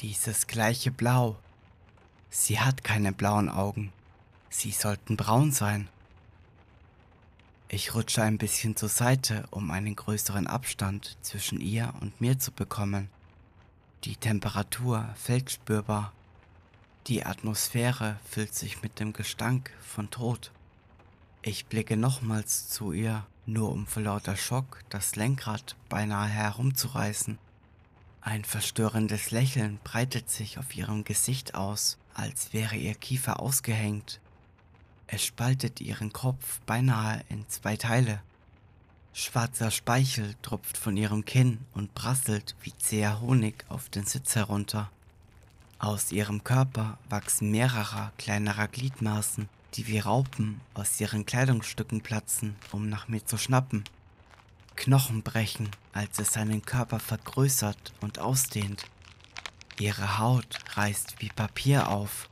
Dieses 0.00 0.46
gleiche 0.46 0.90
Blau. 0.90 1.36
Sie 2.30 2.58
hat 2.58 2.82
keine 2.82 3.12
blauen 3.12 3.50
Augen. 3.50 3.92
Sie 4.48 4.70
sollten 4.70 5.18
braun 5.18 5.52
sein. 5.52 5.90
Ich 7.72 7.94
rutsche 7.94 8.24
ein 8.24 8.36
bisschen 8.36 8.74
zur 8.74 8.88
Seite, 8.88 9.44
um 9.52 9.70
einen 9.70 9.94
größeren 9.94 10.48
Abstand 10.48 11.16
zwischen 11.22 11.60
ihr 11.60 11.94
und 12.00 12.20
mir 12.20 12.36
zu 12.36 12.50
bekommen. 12.50 13.08
Die 14.02 14.16
Temperatur 14.16 15.08
fällt 15.14 15.52
spürbar. 15.52 16.12
Die 17.06 17.24
Atmosphäre 17.24 18.18
füllt 18.28 18.56
sich 18.56 18.82
mit 18.82 18.98
dem 18.98 19.12
Gestank 19.12 19.70
von 19.86 20.10
Tod. 20.10 20.50
Ich 21.42 21.66
blicke 21.66 21.96
nochmals 21.96 22.68
zu 22.68 22.90
ihr, 22.90 23.24
nur 23.46 23.70
um 23.70 23.86
vor 23.86 24.02
lauter 24.02 24.36
Schock 24.36 24.82
das 24.88 25.14
Lenkrad 25.14 25.76
beinahe 25.88 26.28
herumzureißen. 26.28 27.38
Ein 28.20 28.44
verstörendes 28.44 29.30
Lächeln 29.30 29.78
breitet 29.84 30.28
sich 30.28 30.58
auf 30.58 30.74
ihrem 30.74 31.04
Gesicht 31.04 31.54
aus, 31.54 31.98
als 32.14 32.52
wäre 32.52 32.74
ihr 32.74 32.96
Kiefer 32.96 33.38
ausgehängt 33.38 34.20
es 35.12 35.24
spaltet 35.24 35.80
ihren 35.80 36.12
Kopf 36.12 36.60
beinahe 36.66 37.24
in 37.28 37.48
zwei 37.48 37.76
Teile. 37.76 38.22
Schwarzer 39.12 39.72
Speichel 39.72 40.36
tropft 40.40 40.76
von 40.76 40.96
ihrem 40.96 41.24
Kinn 41.24 41.58
und 41.74 41.94
prasselt 41.94 42.54
wie 42.62 42.76
zäher 42.78 43.20
Honig 43.20 43.64
auf 43.68 43.88
den 43.88 44.06
Sitz 44.06 44.36
herunter. 44.36 44.88
Aus 45.80 46.12
ihrem 46.12 46.44
Körper 46.44 46.96
wachsen 47.08 47.50
mehrere 47.50 48.12
kleinerer 48.18 48.68
Gliedmaßen, 48.68 49.48
die 49.74 49.88
wie 49.88 49.98
Raupen 49.98 50.60
aus 50.74 51.00
ihren 51.00 51.26
Kleidungsstücken 51.26 52.02
platzen, 52.02 52.54
um 52.70 52.88
nach 52.88 53.08
mir 53.08 53.26
zu 53.26 53.36
schnappen. 53.36 53.82
Knochen 54.76 55.22
brechen, 55.22 55.70
als 55.92 56.20
es 56.20 56.34
seinen 56.34 56.62
Körper 56.62 57.00
vergrößert 57.00 57.92
und 58.00 58.20
ausdehnt. 58.20 58.84
Ihre 59.80 60.18
Haut 60.18 60.58
reißt 60.76 61.16
wie 61.18 61.30
Papier 61.30 61.88
auf 61.88 62.28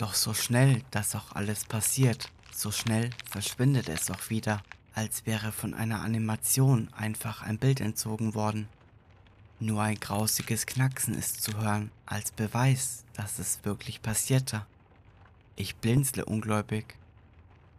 doch 0.00 0.14
so 0.14 0.32
schnell 0.32 0.82
das 0.90 1.14
auch 1.14 1.32
alles 1.32 1.64
passiert, 1.64 2.30
so 2.54 2.70
schnell 2.70 3.10
verschwindet 3.30 3.88
es 3.88 4.10
auch 4.10 4.30
wieder, 4.30 4.62
als 4.94 5.26
wäre 5.26 5.52
von 5.52 5.74
einer 5.74 6.00
Animation 6.00 6.88
einfach 6.94 7.42
ein 7.42 7.58
Bild 7.58 7.80
entzogen 7.80 8.34
worden. 8.34 8.68
Nur 9.58 9.82
ein 9.82 10.00
grausiges 10.00 10.64
Knacksen 10.64 11.14
ist 11.14 11.42
zu 11.42 11.58
hören, 11.58 11.90
als 12.06 12.32
Beweis, 12.32 13.04
dass 13.12 13.38
es 13.38 13.60
wirklich 13.62 14.00
passierte. 14.00 14.64
Ich 15.54 15.76
blinzle 15.76 16.24
ungläubig. 16.24 16.96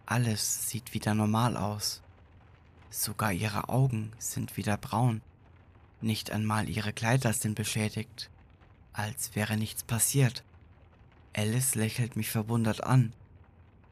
Alles 0.06 0.70
sieht 0.70 0.94
wieder 0.94 1.16
normal 1.16 1.58
aus. 1.58 2.02
Sogar 2.92 3.34
ihre 3.34 3.70
Augen 3.70 4.12
sind 4.20 4.58
wieder 4.58 4.78
braun. 4.78 5.22
Nicht 6.02 6.30
einmal 6.30 6.70
ihre 6.70 6.94
Kleider 6.94 7.34
sind 7.34 7.56
beschädigt, 7.56 8.30
als 8.94 9.36
wäre 9.36 9.58
nichts 9.58 9.84
passiert. 9.84 10.44
Alice 11.34 11.76
lächelt 11.76 12.16
mich 12.16 12.30
verwundert 12.30 12.84
an. 12.84 13.14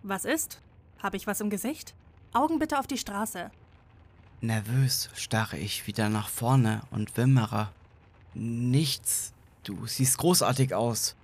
Was 0.03 0.25
ist? 0.25 0.61
Habe 1.01 1.17
ich 1.17 1.27
was 1.27 1.41
im 1.41 1.49
Gesicht? 1.49 1.93
Augen 2.33 2.59
bitte 2.59 2.79
auf 2.79 2.87
die 2.87 2.97
Straße. 2.97 3.51
Nervös 4.41 5.09
starre 5.15 5.57
ich 5.57 5.87
wieder 5.87 6.09
nach 6.09 6.29
vorne 6.29 6.81
und 6.91 7.17
wimmere. 7.17 7.71
Nichts. 8.33 9.33
Du 9.63 9.85
siehst 9.85 10.17
großartig 10.17 10.73
aus. 10.73 11.15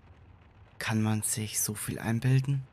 Kann 0.79 1.01
man 1.01 1.21
sich 1.21 1.59
so 1.59 1.73
viel 1.73 1.99
einbilden? 1.99 2.63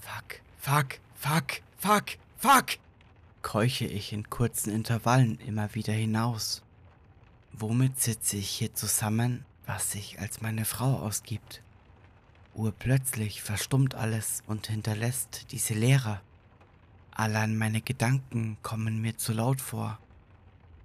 Fuck, 0.00 0.40
fuck, 0.58 0.98
fuck, 1.14 1.62
fuck, 1.78 2.18
fuck! 2.36 2.78
keuche 3.42 3.84
ich 3.86 4.12
in 4.12 4.28
kurzen 4.30 4.72
Intervallen 4.72 5.38
immer 5.38 5.74
wieder 5.74 5.92
hinaus. 5.92 6.62
Womit 7.52 8.00
sitze 8.00 8.36
ich 8.36 8.48
hier 8.48 8.74
zusammen, 8.74 9.44
was 9.66 9.92
sich 9.92 10.18
als 10.18 10.40
meine 10.40 10.64
Frau 10.64 10.98
ausgibt? 10.98 11.62
Urplötzlich 12.54 13.42
verstummt 13.42 13.96
alles 13.96 14.42
und 14.46 14.68
hinterlässt 14.68 15.46
diese 15.50 15.74
Leere. 15.74 16.20
Allein 17.10 17.58
meine 17.58 17.80
Gedanken 17.80 18.56
kommen 18.62 19.00
mir 19.00 19.16
zu 19.16 19.32
laut 19.32 19.60
vor. 19.60 19.98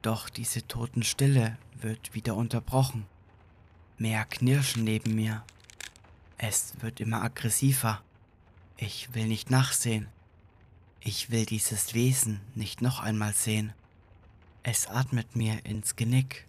Doch 0.02 0.30
diese 0.30 0.68
Totenstille 0.68 1.58
wird 1.80 2.16
wieder 2.16 2.36
unterbrochen. 2.36 3.06
Mehr 3.98 4.26
Knirschen 4.26 4.84
neben 4.84 5.14
mir. 5.14 5.44
Es 6.38 6.74
wird 6.82 7.00
immer 7.00 7.22
aggressiver. 7.22 8.02
Ich 8.78 9.14
will 9.14 9.28
nicht 9.28 9.52
nachsehen. 9.52 10.08
Ich 11.02 11.30
will 11.30 11.46
dieses 11.46 11.94
Wesen 11.94 12.42
nicht 12.56 12.82
noch 12.82 13.00
einmal 13.00 13.34
sehen. 13.34 13.74
Es 14.64 14.88
atmet 14.88 15.36
mir 15.36 15.66
ins 15.66 15.96
Genick. 15.96 16.48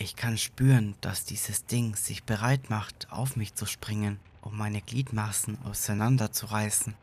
Ich 0.00 0.14
kann 0.14 0.38
spüren, 0.38 0.94
dass 1.00 1.24
dieses 1.24 1.66
Ding 1.66 1.96
sich 1.96 2.22
bereit 2.22 2.70
macht, 2.70 3.10
auf 3.10 3.34
mich 3.34 3.56
zu 3.56 3.66
springen, 3.66 4.20
um 4.42 4.56
meine 4.56 4.80
Gliedmaßen 4.80 5.58
auseinanderzureißen. 5.64 6.94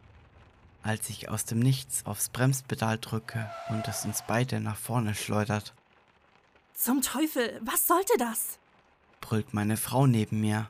Als 0.82 1.10
ich 1.10 1.28
aus 1.28 1.44
dem 1.44 1.60
Nichts 1.60 2.06
aufs 2.06 2.30
Bremspedal 2.30 2.98
drücke 2.98 3.52
und 3.68 3.86
es 3.90 4.06
uns 4.06 4.24
beide 4.26 4.62
nach 4.62 4.78
vorne 4.78 5.14
schleudert. 5.14 5.74
Zum 6.74 7.02
Teufel, 7.02 7.60
was 7.66 7.86
sollte 7.86 8.14
das? 8.18 8.60
brüllt 9.20 9.54
meine 9.54 9.76
Frau 9.76 10.08
neben 10.08 10.40
mir. 10.40 10.70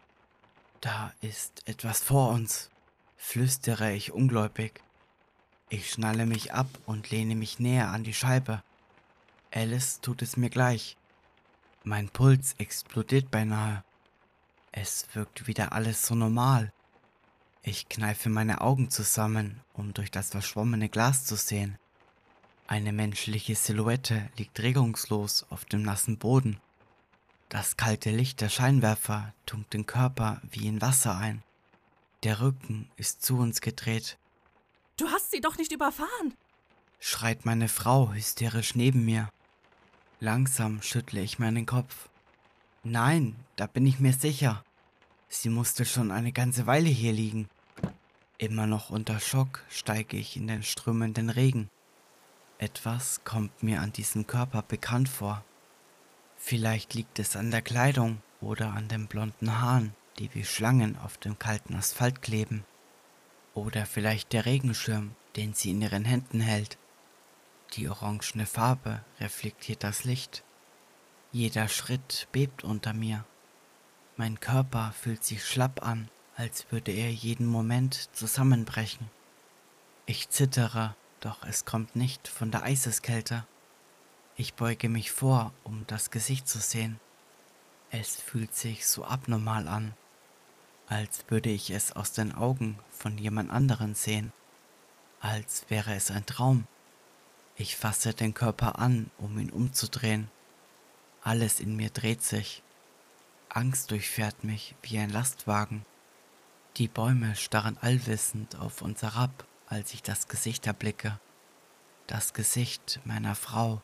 Da 0.82 1.14
ist 1.22 1.62
etwas 1.68 2.00
vor 2.00 2.32
uns, 2.32 2.72
flüstere 3.18 3.94
ich 3.94 4.14
ungläubig. 4.14 4.82
Ich 5.70 5.92
schnalle 5.92 6.26
mich 6.26 6.54
ab 6.54 6.70
und 6.88 7.12
lehne 7.12 7.36
mich 7.36 7.60
näher 7.60 7.90
an 7.90 8.04
die 8.04 8.16
Scheibe. 8.16 8.64
Alice 9.54 10.00
tut 10.02 10.24
es 10.24 10.38
mir 10.38 10.50
gleich. 10.50 10.98
Mein 11.88 12.10
Puls 12.10 12.56
explodiert 12.58 13.30
beinahe. 13.30 13.84
Es 14.72 15.08
wirkt 15.14 15.46
wieder 15.46 15.72
alles 15.72 16.04
so 16.08 16.16
normal. 16.16 16.74
Ich 17.62 17.90
kneife 17.90 18.30
meine 18.30 18.62
Augen 18.62 18.90
zusammen, 18.90 19.62
um 19.74 19.94
durch 19.94 20.10
das 20.10 20.32
verschwommene 20.32 20.90
Glas 20.90 21.26
zu 21.26 21.36
sehen. 21.36 21.78
Eine 22.66 22.92
menschliche 22.92 23.54
Silhouette 23.54 24.32
liegt 24.36 24.60
regungslos 24.62 25.46
auf 25.52 25.66
dem 25.66 25.84
nassen 25.84 26.18
Boden. 26.18 26.60
Das 27.50 27.78
kalte 27.78 28.10
Licht 28.10 28.42
der 28.42 28.50
Scheinwerfer 28.50 29.36
tunkt 29.46 29.76
den 29.76 29.86
Körper 29.86 30.42
wie 30.50 30.66
in 30.66 30.82
Wasser 30.82 31.16
ein. 31.16 31.44
Der 32.24 32.42
Rücken 32.42 32.90
ist 32.96 33.22
zu 33.22 33.38
uns 33.38 33.62
gedreht. 33.62 34.18
Du 34.98 35.08
hast 35.10 35.30
sie 35.30 35.40
doch 35.40 35.60
nicht 35.60 35.72
überfahren, 35.72 36.34
schreit 37.00 37.46
meine 37.46 37.68
Frau 37.68 38.12
hysterisch 38.12 38.74
neben 38.74 39.06
mir. 39.06 39.30
Langsam 40.26 40.82
schüttle 40.82 41.22
ich 41.22 41.38
meinen 41.38 41.68
Kopf. 41.68 42.10
Nein, 42.84 43.36
da 43.58 43.68
bin 43.68 43.86
ich 43.86 44.00
mir 44.00 44.12
sicher. 44.12 44.64
Sie 45.28 45.50
musste 45.50 45.86
schon 45.86 46.10
eine 46.10 46.32
ganze 46.32 46.66
Weile 46.66 46.90
hier 46.90 47.14
liegen. 47.14 47.48
Immer 48.40 48.66
noch 48.66 48.90
unter 48.90 49.20
Schock 49.20 49.64
steige 49.70 50.18
ich 50.18 50.36
in 50.36 50.48
den 50.48 50.64
strömenden 50.64 51.30
Regen. 51.30 51.70
Etwas 52.58 53.24
kommt 53.24 53.62
mir 53.62 53.82
an 53.82 53.94
diesem 53.94 54.26
Körper 54.26 54.64
bekannt 54.64 55.10
vor. 55.10 55.46
Vielleicht 56.38 56.96
liegt 56.96 57.20
es 57.20 57.36
an 57.36 57.52
der 57.52 57.62
Kleidung 57.62 58.20
oder 58.42 58.72
an 58.72 58.88
den 58.88 59.06
blonden 59.06 59.62
Haaren, 59.62 59.94
die 60.18 60.34
wie 60.34 60.44
Schlangen 60.44 60.98
auf 60.98 61.20
dem 61.20 61.38
kalten 61.38 61.76
Asphalt 61.76 62.24
kleben. 62.24 62.66
Oder 63.54 63.86
vielleicht 63.86 64.34
der 64.34 64.48
Regenschirm, 64.48 65.12
den 65.36 65.54
sie 65.54 65.70
in 65.70 65.84
ihren 65.84 66.04
Händen 66.04 66.40
hält. 66.40 66.80
Die 67.74 67.90
orangene 67.90 68.46
Farbe 68.46 69.04
reflektiert 69.20 69.84
das 69.84 70.04
Licht. 70.06 70.44
Jeder 71.32 71.68
Schritt 71.68 72.28
bebt 72.32 72.64
unter 72.64 72.94
mir. 72.94 73.26
Mein 74.18 74.40
Körper 74.40 74.94
fühlt 74.94 75.24
sich 75.26 75.44
schlapp 75.46 75.86
an, 75.86 76.10
als 76.38 76.72
würde 76.72 76.92
er 76.92 77.12
jeden 77.12 77.48
Moment 77.48 78.10
zusammenbrechen. 78.14 79.10
Ich 80.06 80.30
zittere, 80.30 80.96
doch 81.20 81.44
es 81.44 81.66
kommt 81.66 81.96
nicht 81.96 82.28
von 82.28 82.52
der 82.52 82.64
Eiseskälte. 82.64 83.46
Ich 84.38 84.54
beuge 84.54 84.88
mich 84.88 85.12
vor, 85.12 85.54
um 85.64 85.86
das 85.88 86.12
Gesicht 86.12 86.48
zu 86.48 86.60
sehen. 86.60 87.00
Es 87.90 88.16
fühlt 88.16 88.54
sich 88.54 88.86
so 88.86 89.04
abnormal 89.04 89.68
an, 89.68 89.94
als 90.88 91.26
würde 91.30 91.50
ich 91.50 91.72
es 91.72 91.92
aus 91.92 92.12
den 92.12 92.34
Augen 92.34 92.78
von 92.90 93.18
jemand 93.18 93.50
anderen 93.52 93.96
sehen, 93.96 94.32
als 95.20 95.66
wäre 95.70 95.94
es 95.96 96.12
ein 96.12 96.26
Traum. 96.26 96.68
Ich 97.58 97.78
fasse 97.78 98.14
den 98.14 98.34
Körper 98.34 98.80
an, 98.80 99.10
um 99.18 99.40
ihn 99.40 99.50
umzudrehen. 99.50 100.30
Alles 101.22 101.62
in 101.62 101.76
mir 101.76 101.90
dreht 101.90 102.22
sich. 102.22 102.62
Angst 103.48 103.92
durchfährt 103.92 104.44
mich 104.44 104.76
wie 104.82 105.00
ein 105.00 105.10
Lastwagen. 105.10 105.86
Die 106.76 106.90
Bäume 106.90 107.36
starren 107.38 107.78
allwissend 107.80 108.58
auf 108.58 108.82
uns 108.82 109.02
herab, 109.02 109.46
als 109.68 109.94
ich 109.94 110.04
das 110.04 110.28
Gesicht 110.28 110.68
erblicke. 110.68 111.18
Das 112.08 112.34
Gesicht 112.34 113.00
meiner 113.06 113.36
Frau. 113.36 113.82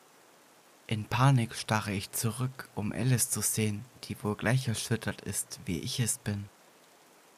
In 0.86 1.06
Panik 1.06 1.54
starre 1.54 1.92
ich 1.92 2.12
zurück, 2.12 2.68
um 2.74 2.92
Alice 2.92 3.30
zu 3.30 3.40
sehen, 3.40 3.86
die 4.04 4.22
wohl 4.22 4.36
gleich 4.36 4.68
erschüttert 4.68 5.22
ist, 5.22 5.60
wie 5.64 5.78
ich 5.78 5.98
es 6.00 6.18
bin. 6.18 6.50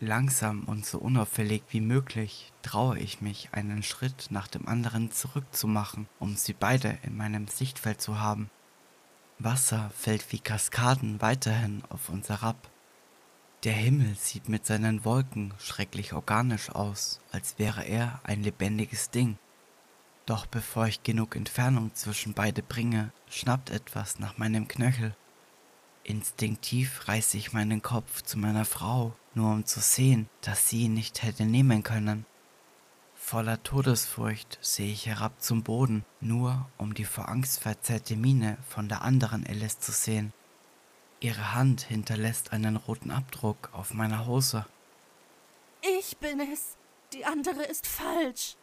Langsam 0.01 0.65
und 0.65 0.85
so 0.85 0.99
unauffällig 0.99 1.63
wie 1.71 1.81
möglich 1.81 2.53
traue 2.63 2.99
ich 2.99 3.21
mich, 3.21 3.51
einen 3.53 3.83
Schritt 3.83 4.27
nach 4.31 4.49
dem 4.49 4.67
anderen 4.67 5.13
zurückzumachen, 5.13 6.09
um 6.19 6.37
sie 6.37 6.53
beide 6.53 6.99
in 7.05 7.17
meinem 7.17 7.47
Sichtfeld 7.47 8.01
zu 8.01 8.19
haben. 8.19 8.51
Wasser 9.39 9.91
fällt 9.97 10.33
wie 10.33 10.41
Kaskaden 10.41 11.21
weiterhin 11.21 11.83
auf 11.89 12.09
uns 12.09 12.29
herab. 12.29 12.71
Der 13.63 13.73
Himmel 13.73 14.15
sieht 14.17 14.49
mit 14.49 14.67
seinen 14.67 15.05
Wolken 15.05 15.55
schrecklich 15.59 16.13
organisch 16.13 16.71
aus, 16.71 17.21
als 17.33 17.59
wäre 17.59 17.85
er 17.85 18.21
ein 18.25 18.43
lebendiges 18.43 19.11
Ding. 19.11 19.39
Doch 20.27 20.47
bevor 20.47 20.87
ich 20.87 21.03
genug 21.03 21.37
Entfernung 21.37 21.95
zwischen 21.95 22.35
beide 22.35 22.63
bringe, 22.63 23.13
schnappt 23.31 23.71
etwas 23.71 24.19
nach 24.19 24.39
meinem 24.39 24.69
Knöchel. 24.69 25.17
Instinktiv 26.03 27.09
reiße 27.09 27.39
ich 27.39 27.53
meinen 27.53 27.81
Kopf 27.81 28.23
zu 28.23 28.39
meiner 28.39 28.65
Frau, 28.65 29.15
nur 29.35 29.53
um 29.53 29.67
zu 29.67 29.81
sehen, 29.81 30.29
dass 30.41 30.69
sie 30.69 30.83
ihn 30.83 30.95
nicht 30.95 31.23
hätte 31.23 31.45
nehmen 31.45 31.83
können. 31.83 32.27
Voller 33.15 33.63
Todesfurcht 33.63 34.59
sehe 34.61 34.93
ich 34.93 35.07
herab 35.07 35.41
zum 35.41 35.63
Boden, 35.63 36.05
nur 36.21 36.69
um 36.77 36.95
die 36.95 37.05
vor 37.05 37.29
Angst 37.29 37.61
verzerrte 37.61 38.17
Miene 38.17 38.59
von 38.69 38.89
der 38.89 39.03
anderen 39.03 39.47
Alice 39.47 39.81
zu 39.81 39.93
sehen. 39.93 40.33
Ihre 41.21 41.55
Hand 41.55 41.81
hinterlässt 41.81 42.53
einen 42.53 42.77
roten 42.77 43.11
Abdruck 43.11 43.71
auf 43.73 43.95
meiner 43.95 44.27
Hose. 44.27 44.67
Ich 46.01 46.19
bin 46.19 46.41
es. 46.41 46.77
Die 47.13 47.25
andere 47.25 47.63
ist 47.63 47.87
falsch 47.87 48.57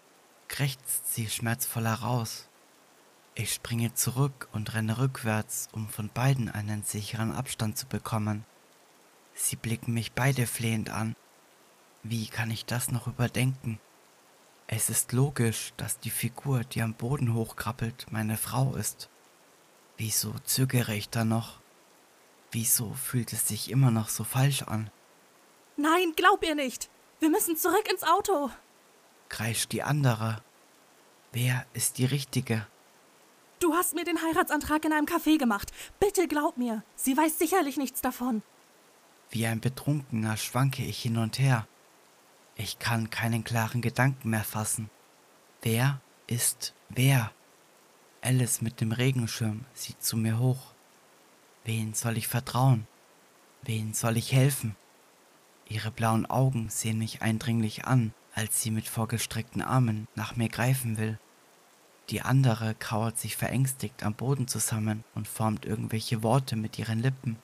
krächzt 0.52 1.14
sie 1.14 1.30
schmerzvoll 1.30 1.86
heraus. 1.86 2.50
Ich 3.36 3.54
springe 3.54 3.94
zurück 3.94 4.50
und 4.52 4.74
renne 4.74 4.98
rückwärts, 4.98 5.70
um 5.72 5.88
von 5.88 6.10
beiden 6.10 6.50
einen 6.50 6.84
sicheren 6.84 7.32
Abstand 7.32 7.78
zu 7.78 7.88
bekommen. 7.88 8.44
Sie 9.34 9.56
blicken 9.56 9.94
mich 9.94 10.12
beide 10.14 10.48
flehend 10.48 10.90
an. 10.90 11.16
Wie 12.04 12.28
kann 12.28 12.52
ich 12.52 12.66
das 12.66 12.92
noch 12.92 13.08
überdenken? 13.08 13.80
Es 14.68 14.90
ist 14.90 15.12
logisch, 15.12 15.74
dass 15.78 16.00
die 16.00 16.10
Figur, 16.10 16.64
die 16.64 16.82
am 16.82 16.94
Boden 16.94 17.34
hochkrabbelt, 17.34 18.08
meine 18.12 18.38
Frau 18.38 18.76
ist. 18.76 19.10
Wieso 19.98 20.34
zögere 20.46 20.96
ich 20.96 21.10
da 21.10 21.26
noch? 21.26 21.60
Wieso 22.52 22.94
fühlt 22.94 23.34
es 23.34 23.48
sich 23.48 23.70
immer 23.70 23.92
noch 23.92 24.10
so 24.10 24.24
falsch 24.24 24.64
an? 24.64 24.90
Nein, 25.78 26.14
glaub 26.16 26.44
ihr 26.44 26.56
nicht. 26.56 26.90
Wir 27.20 27.30
müssen 27.30 27.56
zurück 27.58 27.88
ins 27.92 28.04
Auto 28.04 28.52
kreischt 29.32 29.72
die 29.72 29.82
andere. 29.82 30.44
Wer 31.32 31.66
ist 31.74 31.98
die 31.98 32.06
Richtige? 32.06 32.68
Du 33.60 33.74
hast 33.74 33.96
mir 33.96 34.04
den 34.04 34.22
Heiratsantrag 34.22 34.84
in 34.86 34.92
einem 34.92 35.06
Café 35.06 35.40
gemacht. 35.40 35.72
Bitte 36.00 36.28
glaub 36.28 36.58
mir, 36.58 36.84
sie 36.96 37.16
weiß 37.16 37.40
sicherlich 37.40 37.78
nichts 37.78 38.02
davon. 38.02 38.44
Wie 39.32 39.48
ein 39.48 39.60
Betrunkener 39.60 40.38
schwanke 40.38 40.84
ich 40.84 41.02
hin 41.02 41.18
und 41.18 41.40
her. 41.40 41.68
Ich 42.56 42.80
kann 42.80 43.10
keinen 43.10 43.44
klaren 43.44 43.82
Gedanken 43.82 44.30
mehr 44.30 44.44
fassen. 44.44 44.90
Wer 45.62 46.02
ist 46.28 46.74
wer? 46.90 47.32
Alice 48.22 48.62
mit 48.62 48.82
dem 48.82 48.92
Regenschirm 48.92 49.66
sieht 49.74 50.04
zu 50.04 50.18
mir 50.18 50.38
hoch. 50.38 50.74
Wen 51.64 51.94
soll 51.94 52.18
ich 52.18 52.28
vertrauen? 52.28 52.88
Wen 53.64 53.94
soll 53.94 54.18
ich 54.18 54.32
helfen? 54.32 54.76
Ihre 55.68 55.92
blauen 55.92 56.26
Augen 56.26 56.70
sehen 56.70 57.00
mich 57.00 57.22
eindringlich 57.22 57.86
an 57.86 58.14
als 58.34 58.62
sie 58.62 58.72
mit 58.72 58.88
vorgestreckten 58.88 59.62
Armen 59.62 60.08
nach 60.16 60.36
mir 60.36 60.50
greifen 60.50 60.98
will. 60.98 61.20
Die 62.10 62.22
andere 62.22 62.76
kauert 62.76 63.20
sich 63.20 63.38
verängstigt 63.38 64.04
am 64.04 64.14
Boden 64.14 64.48
zusammen 64.48 65.04
und 65.16 65.28
formt 65.28 65.66
irgendwelche 65.66 66.24
Worte 66.24 66.56
mit 66.56 66.78
ihren 66.80 67.00
Lippen. 67.00 67.38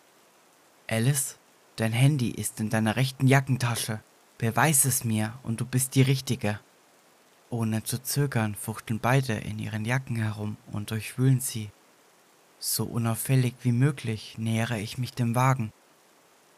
Alice, 0.87 1.37
dein 1.77 1.93
Handy 1.93 2.29
ist 2.29 2.59
in 2.59 2.69
deiner 2.69 2.95
rechten 2.95 3.27
Jackentasche. 3.27 4.01
Beweis 4.37 4.85
es 4.85 5.03
mir 5.03 5.33
und 5.43 5.61
du 5.61 5.65
bist 5.65 5.95
die 5.95 6.01
Richtige. 6.01 6.59
Ohne 7.49 7.83
zu 7.83 8.03
zögern 8.03 8.55
fuchteln 8.55 8.99
beide 8.99 9.33
in 9.33 9.57
ihren 9.57 9.85
Jacken 9.85 10.17
herum 10.17 10.57
und 10.71 10.91
durchwühlen 10.91 11.39
sie. 11.39 11.69
So 12.59 12.85
unauffällig 12.85 13.55
wie 13.61 13.71
möglich 13.71 14.35
nähere 14.37 14.79
ich 14.79 14.97
mich 14.97 15.13
dem 15.13 15.33
Wagen. 15.33 15.71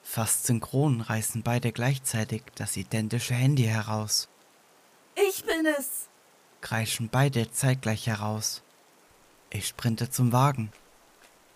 Fast 0.01 0.47
synchron 0.47 1.01
reißen 1.01 1.43
beide 1.43 1.71
gleichzeitig 1.71 2.43
das 2.55 2.75
identische 2.77 3.35
Handy 3.35 3.63
heraus. 3.63 4.27
Ich 5.15 5.43
bin 5.43 5.65
es! 5.77 6.07
kreischen 6.61 7.09
beide 7.09 7.51
zeitgleich 7.51 8.07
heraus. 8.07 8.63
Ich 9.49 9.67
sprinte 9.67 10.09
zum 10.09 10.31
Wagen. 10.31 10.71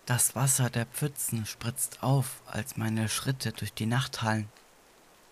Das 0.06 0.36
Wasser 0.36 0.68
der 0.68 0.84
Pfützen 0.84 1.46
spritzt 1.46 2.02
auf, 2.02 2.42
als 2.46 2.76
meine 2.76 3.08
Schritte 3.08 3.52
durch 3.52 3.72
die 3.72 3.86
Nacht 3.86 4.20
hallen. 4.20 4.50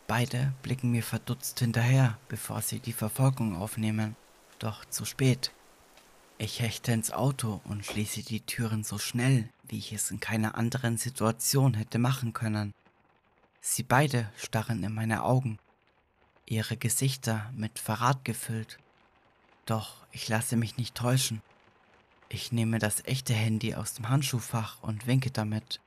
Beide 0.07 0.55
blicken 0.63 0.91
mir 0.91 1.03
verdutzt 1.03 1.59
hinterher, 1.59 2.17
bevor 2.29 2.63
sie 2.63 2.81
die 2.81 2.95
Verfolgung 2.95 3.55
aufnehmen. 3.55 4.17
Doch 4.59 4.87
zu 4.87 5.05
spät. 5.05 5.53
Ich 6.39 6.61
hechte 6.61 6.93
ins 6.93 7.13
Auto 7.13 7.61
und 7.65 7.85
schließe 7.85 8.23
die 8.23 8.41
Türen 8.41 8.83
so 8.83 8.97
schnell, 8.97 9.49
wie 9.69 9.79
ich 9.79 9.93
es 9.93 10.11
in 10.11 10.21
keiner 10.21 10.57
anderen 10.57 10.97
Situation 10.97 11.75
hätte 11.75 11.99
machen 11.99 12.33
können. 12.33 12.73
Sie 13.61 13.83
beide 13.83 14.31
starren 14.37 14.83
in 14.83 14.95
meine 14.95 15.23
Augen, 15.23 15.59
ihre 16.47 16.79
Gesichter 16.79 17.53
mit 17.55 17.79
Verrat 17.79 18.25
gefüllt. 18.25 18.79
Doch 19.67 19.97
ich 20.13 20.29
lasse 20.29 20.57
mich 20.57 20.79
nicht 20.79 20.95
täuschen. 20.95 21.43
Ich 22.35 22.51
nehme 22.51 22.79
das 22.79 23.05
echte 23.05 23.35
Handy 23.35 23.75
aus 23.75 23.93
dem 23.93 24.09
Handschuhfach 24.09 24.83
und 24.83 25.07
winke 25.07 25.31
damit. 25.31 25.81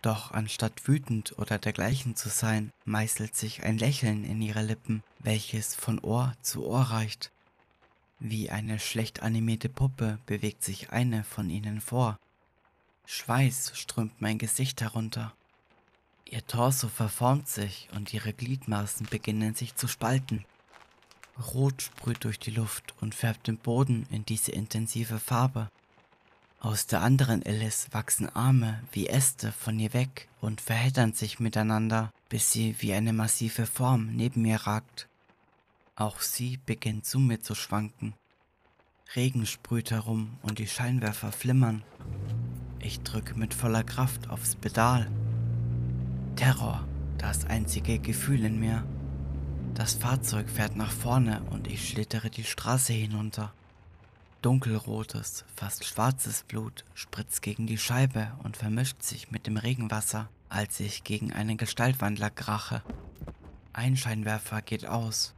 Doch 0.00 0.30
anstatt 0.30 0.86
wütend 0.86 1.36
oder 1.38 1.58
dergleichen 1.58 2.14
zu 2.14 2.28
sein, 2.28 2.72
meißelt 2.84 3.34
sich 3.34 3.64
ein 3.64 3.76
Lächeln 3.76 4.24
in 4.24 4.40
ihre 4.40 4.62
Lippen, 4.62 5.02
welches 5.18 5.74
von 5.74 5.98
Ohr 5.98 6.34
zu 6.40 6.64
Ohr 6.64 6.82
reicht. 6.82 7.32
Wie 8.20 8.48
eine 8.48 8.78
schlecht 8.78 9.24
animierte 9.24 9.68
Puppe 9.68 10.20
bewegt 10.26 10.62
sich 10.62 10.90
eine 10.90 11.24
von 11.24 11.50
ihnen 11.50 11.80
vor. 11.80 12.16
Schweiß 13.06 13.72
strömt 13.74 14.20
mein 14.20 14.38
Gesicht 14.38 14.80
herunter. 14.82 15.34
Ihr 16.26 16.46
Torso 16.46 16.86
verformt 16.86 17.48
sich 17.48 17.88
und 17.92 18.14
ihre 18.14 18.32
Gliedmaßen 18.32 19.08
beginnen 19.10 19.56
sich 19.56 19.74
zu 19.74 19.88
spalten. 19.88 20.44
Rot 21.54 21.82
sprüht 21.82 22.24
durch 22.24 22.38
die 22.38 22.50
Luft 22.50 22.94
und 23.00 23.14
färbt 23.14 23.46
den 23.46 23.58
Boden 23.58 24.06
in 24.10 24.24
diese 24.24 24.52
intensive 24.52 25.18
Farbe. 25.18 25.68
Aus 26.60 26.86
der 26.86 27.02
anderen 27.02 27.42
Alice 27.44 27.88
wachsen 27.92 28.34
Arme 28.34 28.82
wie 28.92 29.08
Äste 29.08 29.52
von 29.52 29.78
ihr 29.78 29.92
weg 29.92 30.28
und 30.40 30.60
verheddern 30.60 31.12
sich 31.12 31.38
miteinander, 31.38 32.12
bis 32.28 32.52
sie 32.52 32.74
wie 32.78 32.94
eine 32.94 33.12
massive 33.12 33.66
Form 33.66 34.16
neben 34.16 34.42
mir 34.42 34.56
ragt. 34.56 35.08
Auch 35.94 36.20
sie 36.20 36.58
beginnt 36.64 37.04
zu 37.04 37.18
mir 37.18 37.40
zu 37.40 37.54
schwanken. 37.54 38.14
Regen 39.14 39.46
sprüht 39.46 39.90
herum 39.90 40.38
und 40.42 40.58
die 40.58 40.66
Scheinwerfer 40.66 41.32
flimmern. 41.32 41.82
Ich 42.80 43.00
drücke 43.00 43.34
mit 43.34 43.54
voller 43.54 43.84
Kraft 43.84 44.30
aufs 44.30 44.56
Pedal 44.56 45.10
Terror, 46.36 46.86
das 47.16 47.46
einzige 47.46 47.98
Gefühl 47.98 48.44
in 48.44 48.60
mir. 48.60 48.84
Das 49.76 49.92
Fahrzeug 49.92 50.48
fährt 50.48 50.74
nach 50.74 50.90
vorne 50.90 51.42
und 51.50 51.66
ich 51.66 51.86
schlittere 51.86 52.30
die 52.30 52.44
Straße 52.44 52.94
hinunter. 52.94 53.52
Dunkelrotes, 54.40 55.44
fast 55.54 55.84
schwarzes 55.84 56.44
Blut 56.44 56.86
spritzt 56.94 57.42
gegen 57.42 57.66
die 57.66 57.76
Scheibe 57.76 58.32
und 58.42 58.56
vermischt 58.56 59.02
sich 59.02 59.30
mit 59.30 59.46
dem 59.46 59.58
Regenwasser, 59.58 60.30
als 60.48 60.80
ich 60.80 61.04
gegen 61.04 61.30
einen 61.30 61.58
Gestaltwandler 61.58 62.30
krache. 62.30 62.82
Ein 63.74 63.98
Scheinwerfer 63.98 64.62
geht 64.62 64.86
aus. 64.86 65.34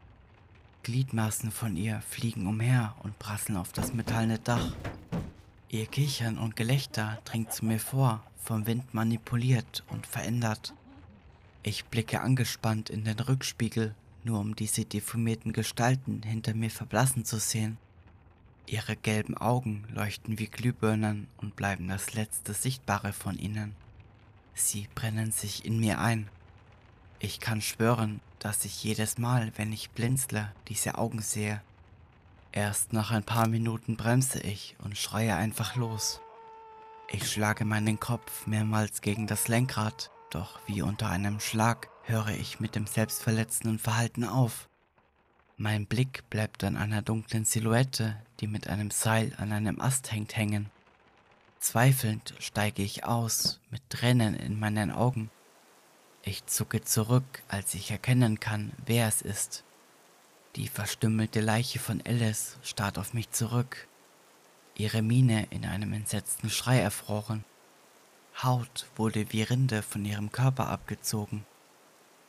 Gliedmaßen 0.84 1.50
von 1.50 1.76
ihr 1.76 2.00
fliegen 2.08 2.46
umher 2.46 2.94
und 3.02 3.18
prasseln 3.18 3.58
auf 3.58 3.72
das 3.72 3.92
metallene 3.92 4.38
Dach. 4.38 4.72
Ihr 5.68 5.86
Kichern 5.86 6.38
und 6.38 6.54
Gelächter 6.54 7.18
dringt 7.24 7.52
zu 7.52 7.64
mir 7.64 7.80
vor, 7.80 8.22
vom 8.40 8.68
Wind 8.68 8.94
manipuliert 8.94 9.82
und 9.88 10.06
verändert. 10.06 10.74
Ich 11.64 11.86
blicke 11.86 12.20
angespannt 12.20 12.88
in 12.88 13.02
den 13.02 13.18
Rückspiegel, 13.18 13.96
nur 14.28 14.40
um 14.40 14.54
diese 14.54 14.84
deformierten 14.84 15.52
Gestalten 15.52 16.22
hinter 16.22 16.54
mir 16.54 16.70
verblassen 16.70 17.24
zu 17.24 17.38
sehen. 17.38 17.78
Ihre 18.66 18.94
gelben 18.94 19.36
Augen 19.36 19.84
leuchten 19.94 20.38
wie 20.38 20.46
Glühbirnen 20.46 21.26
und 21.38 21.56
bleiben 21.56 21.88
das 21.88 22.12
letzte 22.12 22.52
Sichtbare 22.52 23.14
von 23.14 23.38
ihnen. 23.38 23.74
Sie 24.54 24.86
brennen 24.94 25.32
sich 25.32 25.64
in 25.64 25.80
mir 25.80 25.98
ein. 25.98 26.28
Ich 27.18 27.40
kann 27.40 27.62
schwören, 27.62 28.20
dass 28.38 28.66
ich 28.66 28.84
jedes 28.84 29.16
Mal, 29.16 29.50
wenn 29.56 29.72
ich 29.72 29.90
blinzle, 29.90 30.52
diese 30.68 30.98
Augen 30.98 31.22
sehe. 31.22 31.62
Erst 32.52 32.92
nach 32.92 33.10
ein 33.10 33.24
paar 33.24 33.48
Minuten 33.48 33.96
bremse 33.96 34.40
ich 34.40 34.76
und 34.84 34.98
schreie 34.98 35.36
einfach 35.36 35.74
los. 35.74 36.20
Ich 37.10 37.30
schlage 37.30 37.64
meinen 37.64 37.98
Kopf 37.98 38.46
mehrmals 38.46 39.00
gegen 39.00 39.26
das 39.26 39.48
Lenkrad, 39.48 40.10
doch 40.28 40.60
wie 40.66 40.82
unter 40.82 41.08
einem 41.08 41.40
Schlag 41.40 41.88
höre 42.08 42.30
ich 42.30 42.58
mit 42.58 42.74
dem 42.74 42.86
selbstverletzenden 42.86 43.78
Verhalten 43.78 44.24
auf. 44.24 44.68
Mein 45.56 45.86
Blick 45.86 46.28
bleibt 46.30 46.64
an 46.64 46.76
einer 46.76 47.02
dunklen 47.02 47.44
Silhouette, 47.44 48.16
die 48.40 48.46
mit 48.46 48.68
einem 48.68 48.90
Seil 48.90 49.32
an 49.36 49.52
einem 49.52 49.80
Ast 49.80 50.10
hängt, 50.10 50.36
hängen. 50.36 50.70
Zweifelnd 51.60 52.34
steige 52.38 52.82
ich 52.82 53.04
aus, 53.04 53.60
mit 53.70 53.82
Tränen 53.90 54.34
in 54.34 54.58
meinen 54.58 54.90
Augen. 54.90 55.30
Ich 56.22 56.46
zucke 56.46 56.82
zurück, 56.82 57.42
als 57.48 57.74
ich 57.74 57.90
erkennen 57.90 58.40
kann, 58.40 58.72
wer 58.86 59.06
es 59.06 59.20
ist. 59.20 59.64
Die 60.56 60.68
verstümmelte 60.68 61.40
Leiche 61.40 61.78
von 61.78 62.00
Alice 62.06 62.56
starrt 62.62 62.98
auf 62.98 63.12
mich 63.12 63.30
zurück, 63.30 63.86
ihre 64.76 65.02
Miene 65.02 65.46
in 65.50 65.66
einem 65.66 65.92
entsetzten 65.92 66.48
Schrei 66.48 66.78
erfroren. 66.78 67.44
Haut 68.42 68.86
wurde 68.96 69.30
wie 69.32 69.42
Rinde 69.42 69.82
von 69.82 70.04
ihrem 70.04 70.32
Körper 70.32 70.68
abgezogen. 70.68 71.44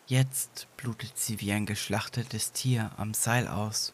Jetzt 0.10 0.68
blutet 0.76 1.20
sie 1.20 1.40
wie 1.40 1.52
ein 1.52 1.68
geschlachtetes 1.68 2.52
Tier 2.52 2.90
am 2.98 3.14
Seil 3.14 3.48
aus. 3.48 3.94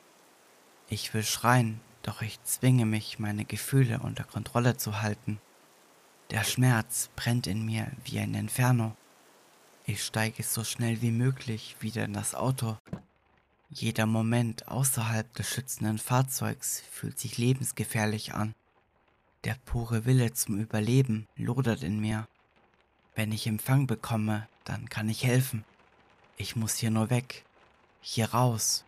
Ich 0.87 1.13
will 1.13 1.23
schreien, 1.23 1.81
doch 2.03 2.21
ich 2.21 2.41
zwinge 2.43 2.85
mich, 2.85 3.19
meine 3.19 3.43
Gefühle 3.43 3.99
unter 3.99 4.23
Kontrolle 4.23 4.77
zu 4.77 5.01
halten. 5.01 5.41
Der 6.29 6.45
Schmerz 6.45 7.09
brennt 7.17 7.47
in 7.47 7.65
mir 7.65 7.91
wie 8.05 8.17
ein 8.19 8.33
Inferno. 8.33 8.95
Ich 9.85 10.05
steige 10.05 10.41
so 10.43 10.63
schnell 10.63 11.01
wie 11.01 11.11
möglich 11.11 11.75
wieder 11.81 12.05
in 12.05 12.13
das 12.13 12.33
Auto. 12.33 12.77
Jeder 13.69 14.05
Moment 14.05 14.69
außerhalb 14.69 15.33
des 15.33 15.49
schützenden 15.49 15.97
Fahrzeugs 15.97 16.81
fühlt 16.93 17.19
sich 17.19 17.37
lebensgefährlich 17.37 18.33
an. 18.33 18.55
Der 19.43 19.57
pure 19.65 20.05
Wille 20.05 20.31
zum 20.31 20.61
Überleben 20.61 21.27
lodert 21.35 21.83
in 21.83 21.99
mir. 21.99 22.25
Wenn 23.15 23.33
ich 23.33 23.47
Empfang 23.47 23.85
bekomme, 23.85 24.47
dann 24.63 24.87
kann 24.87 25.09
ich 25.09 25.25
helfen. 25.25 25.65
Ich 26.37 26.55
muss 26.55 26.75
hier 26.75 26.91
nur 26.91 27.09
weg, 27.09 27.45
hier 28.01 28.31
raus, 28.31 28.83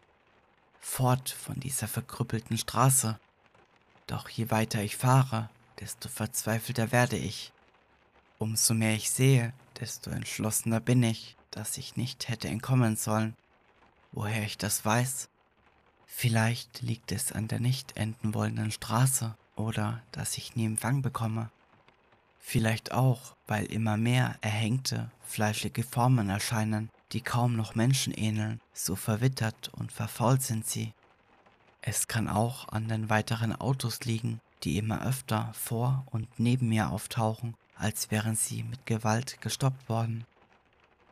fort 0.81 1.29
von 1.29 1.59
dieser 1.59 1.87
verkrüppelten 1.87 2.57
Straße. 2.57 3.19
Doch 4.05 4.27
je 4.29 4.51
weiter 4.51 4.81
ich 4.83 4.97
fahre, 4.97 5.49
desto 5.79 6.09
verzweifelter 6.09 6.91
werde 6.91 7.17
ich. 7.17 7.53
Umso 8.37 8.73
mehr 8.73 8.95
ich 8.95 9.09
sehe, 9.09 9.53
desto 9.79 10.09
entschlossener 10.09 10.79
bin 10.79 11.03
ich, 11.03 11.37
dass 11.51 11.77
ich 11.77 11.95
nicht 11.95 12.27
hätte 12.27 12.49
entkommen 12.49 12.97
sollen. 12.97 13.35
Woher 14.11 14.43
ich 14.43 14.57
das 14.57 14.83
weiß? 14.83 15.29
Vielleicht 16.05 16.81
liegt 16.81 17.11
es 17.11 17.31
an 17.31 17.47
der 17.47 17.59
nicht 17.59 17.95
enden 17.95 18.33
wollenden 18.33 18.71
Straße 18.71 19.35
oder 19.55 20.01
dass 20.11 20.37
ich 20.37 20.55
nie 20.55 20.65
Empfang 20.65 21.01
bekomme. 21.01 21.49
Vielleicht 22.39 22.91
auch, 22.91 23.35
weil 23.45 23.65
immer 23.65 23.97
mehr 23.97 24.37
erhängte, 24.41 25.11
fleischige 25.21 25.83
Formen 25.83 26.29
erscheinen, 26.29 26.89
die 27.13 27.21
kaum 27.21 27.55
noch 27.55 27.75
Menschen 27.75 28.13
ähneln, 28.13 28.59
so 28.73 28.95
verwittert 28.95 29.69
und 29.69 29.91
verfault 29.91 30.41
sind 30.41 30.65
sie. 30.65 30.93
Es 31.81 32.07
kann 32.07 32.27
auch 32.27 32.67
an 32.69 32.87
den 32.87 33.09
weiteren 33.09 33.53
Autos 33.55 34.01
liegen, 34.01 34.41
die 34.63 34.77
immer 34.77 35.05
öfter 35.05 35.53
vor 35.53 36.05
und 36.11 36.27
neben 36.39 36.69
mir 36.69 36.89
auftauchen, 36.89 37.55
als 37.75 38.11
wären 38.11 38.35
sie 38.35 38.63
mit 38.63 38.85
Gewalt 38.85 39.39
gestoppt 39.41 39.87
worden. 39.87 40.25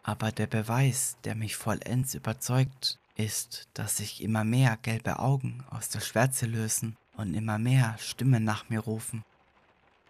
Aber 0.04 0.32
der 0.32 0.48
Beweis, 0.48 1.18
der 1.24 1.36
mich 1.36 1.56
vollends 1.56 2.14
überzeugt, 2.14 3.00
ist, 3.16 3.68
dass 3.74 3.98
sich 3.98 4.22
immer 4.22 4.44
mehr 4.44 4.78
gelbe 4.82 5.20
Augen 5.20 5.64
aus 5.70 5.90
der 5.90 6.02
Schwärze 6.02 6.46
lösen 6.46 6.98
und 7.16 7.34
immer 7.34 7.58
mehr 7.58 7.96
Stimmen 7.98 8.44
nach 8.44 8.70
mir 8.70 8.82
rufen. 8.82 9.24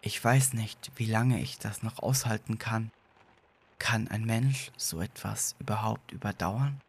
Ich 0.02 0.24
weiß 0.24 0.54
nicht, 0.54 0.92
wie 0.96 1.06
lange 1.06 1.42
ich 1.42 1.60
das 1.60 1.84
noch 1.84 2.00
aushalten 2.00 2.58
kann, 2.58 2.92
kann 3.80 4.08
ein 4.08 4.26
Mensch 4.26 4.72
so 4.78 5.02
etwas 5.02 5.56
überhaupt 5.60 6.12
überdauern? 6.12 6.82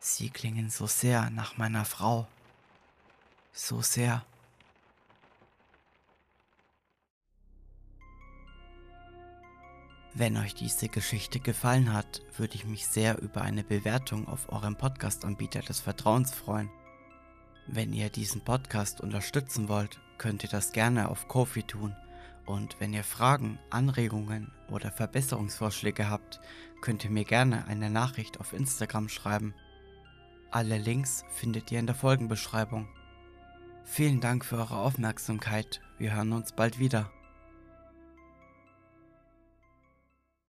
Sie 0.00 0.30
klingen 0.30 0.70
so 0.70 0.86
sehr 0.86 1.30
nach 1.30 1.56
meiner 1.56 1.84
Frau. 1.84 2.26
So 3.52 3.80
sehr. 3.82 4.24
Wenn 10.12 10.36
euch 10.36 10.54
diese 10.54 10.88
Geschichte 10.88 11.40
gefallen 11.40 11.92
hat, 11.92 12.22
würde 12.36 12.54
ich 12.54 12.64
mich 12.64 12.86
sehr 12.86 13.20
über 13.20 13.42
eine 13.42 13.64
Bewertung 13.64 14.28
auf 14.28 14.52
eurem 14.52 14.76
Podcast-Anbieter 14.76 15.60
des 15.60 15.80
Vertrauens 15.80 16.32
freuen. 16.32 16.70
Wenn 17.66 17.92
ihr 17.92 18.10
diesen 18.10 18.42
Podcast 18.42 19.00
unterstützen 19.00 19.68
wollt, 19.68 19.98
könnt 20.18 20.44
ihr 20.44 20.50
das 20.50 20.72
gerne 20.72 21.08
auf 21.08 21.26
Kofi 21.26 21.62
tun. 21.64 21.96
Und 22.46 22.78
wenn 22.78 22.92
ihr 22.92 23.04
Fragen, 23.04 23.58
Anregungen 23.70 24.52
oder 24.70 24.90
Verbesserungsvorschläge 24.90 26.10
habt, 26.10 26.40
könnt 26.80 27.04
ihr 27.04 27.10
mir 27.10 27.24
gerne 27.24 27.66
eine 27.66 27.88
Nachricht 27.88 28.40
auf 28.40 28.52
Instagram 28.52 29.08
schreiben. 29.08 29.54
Alle 30.50 30.78
Links 30.78 31.24
findet 31.30 31.72
ihr 31.72 31.78
in 31.78 31.86
der 31.86 31.94
Folgenbeschreibung. 31.94 32.88
Vielen 33.84 34.20
Dank 34.20 34.44
für 34.44 34.56
eure 34.56 34.76
Aufmerksamkeit. 34.76 35.80
Wir 35.98 36.14
hören 36.14 36.32
uns 36.32 36.52
bald 36.52 36.78
wieder. 36.78 37.10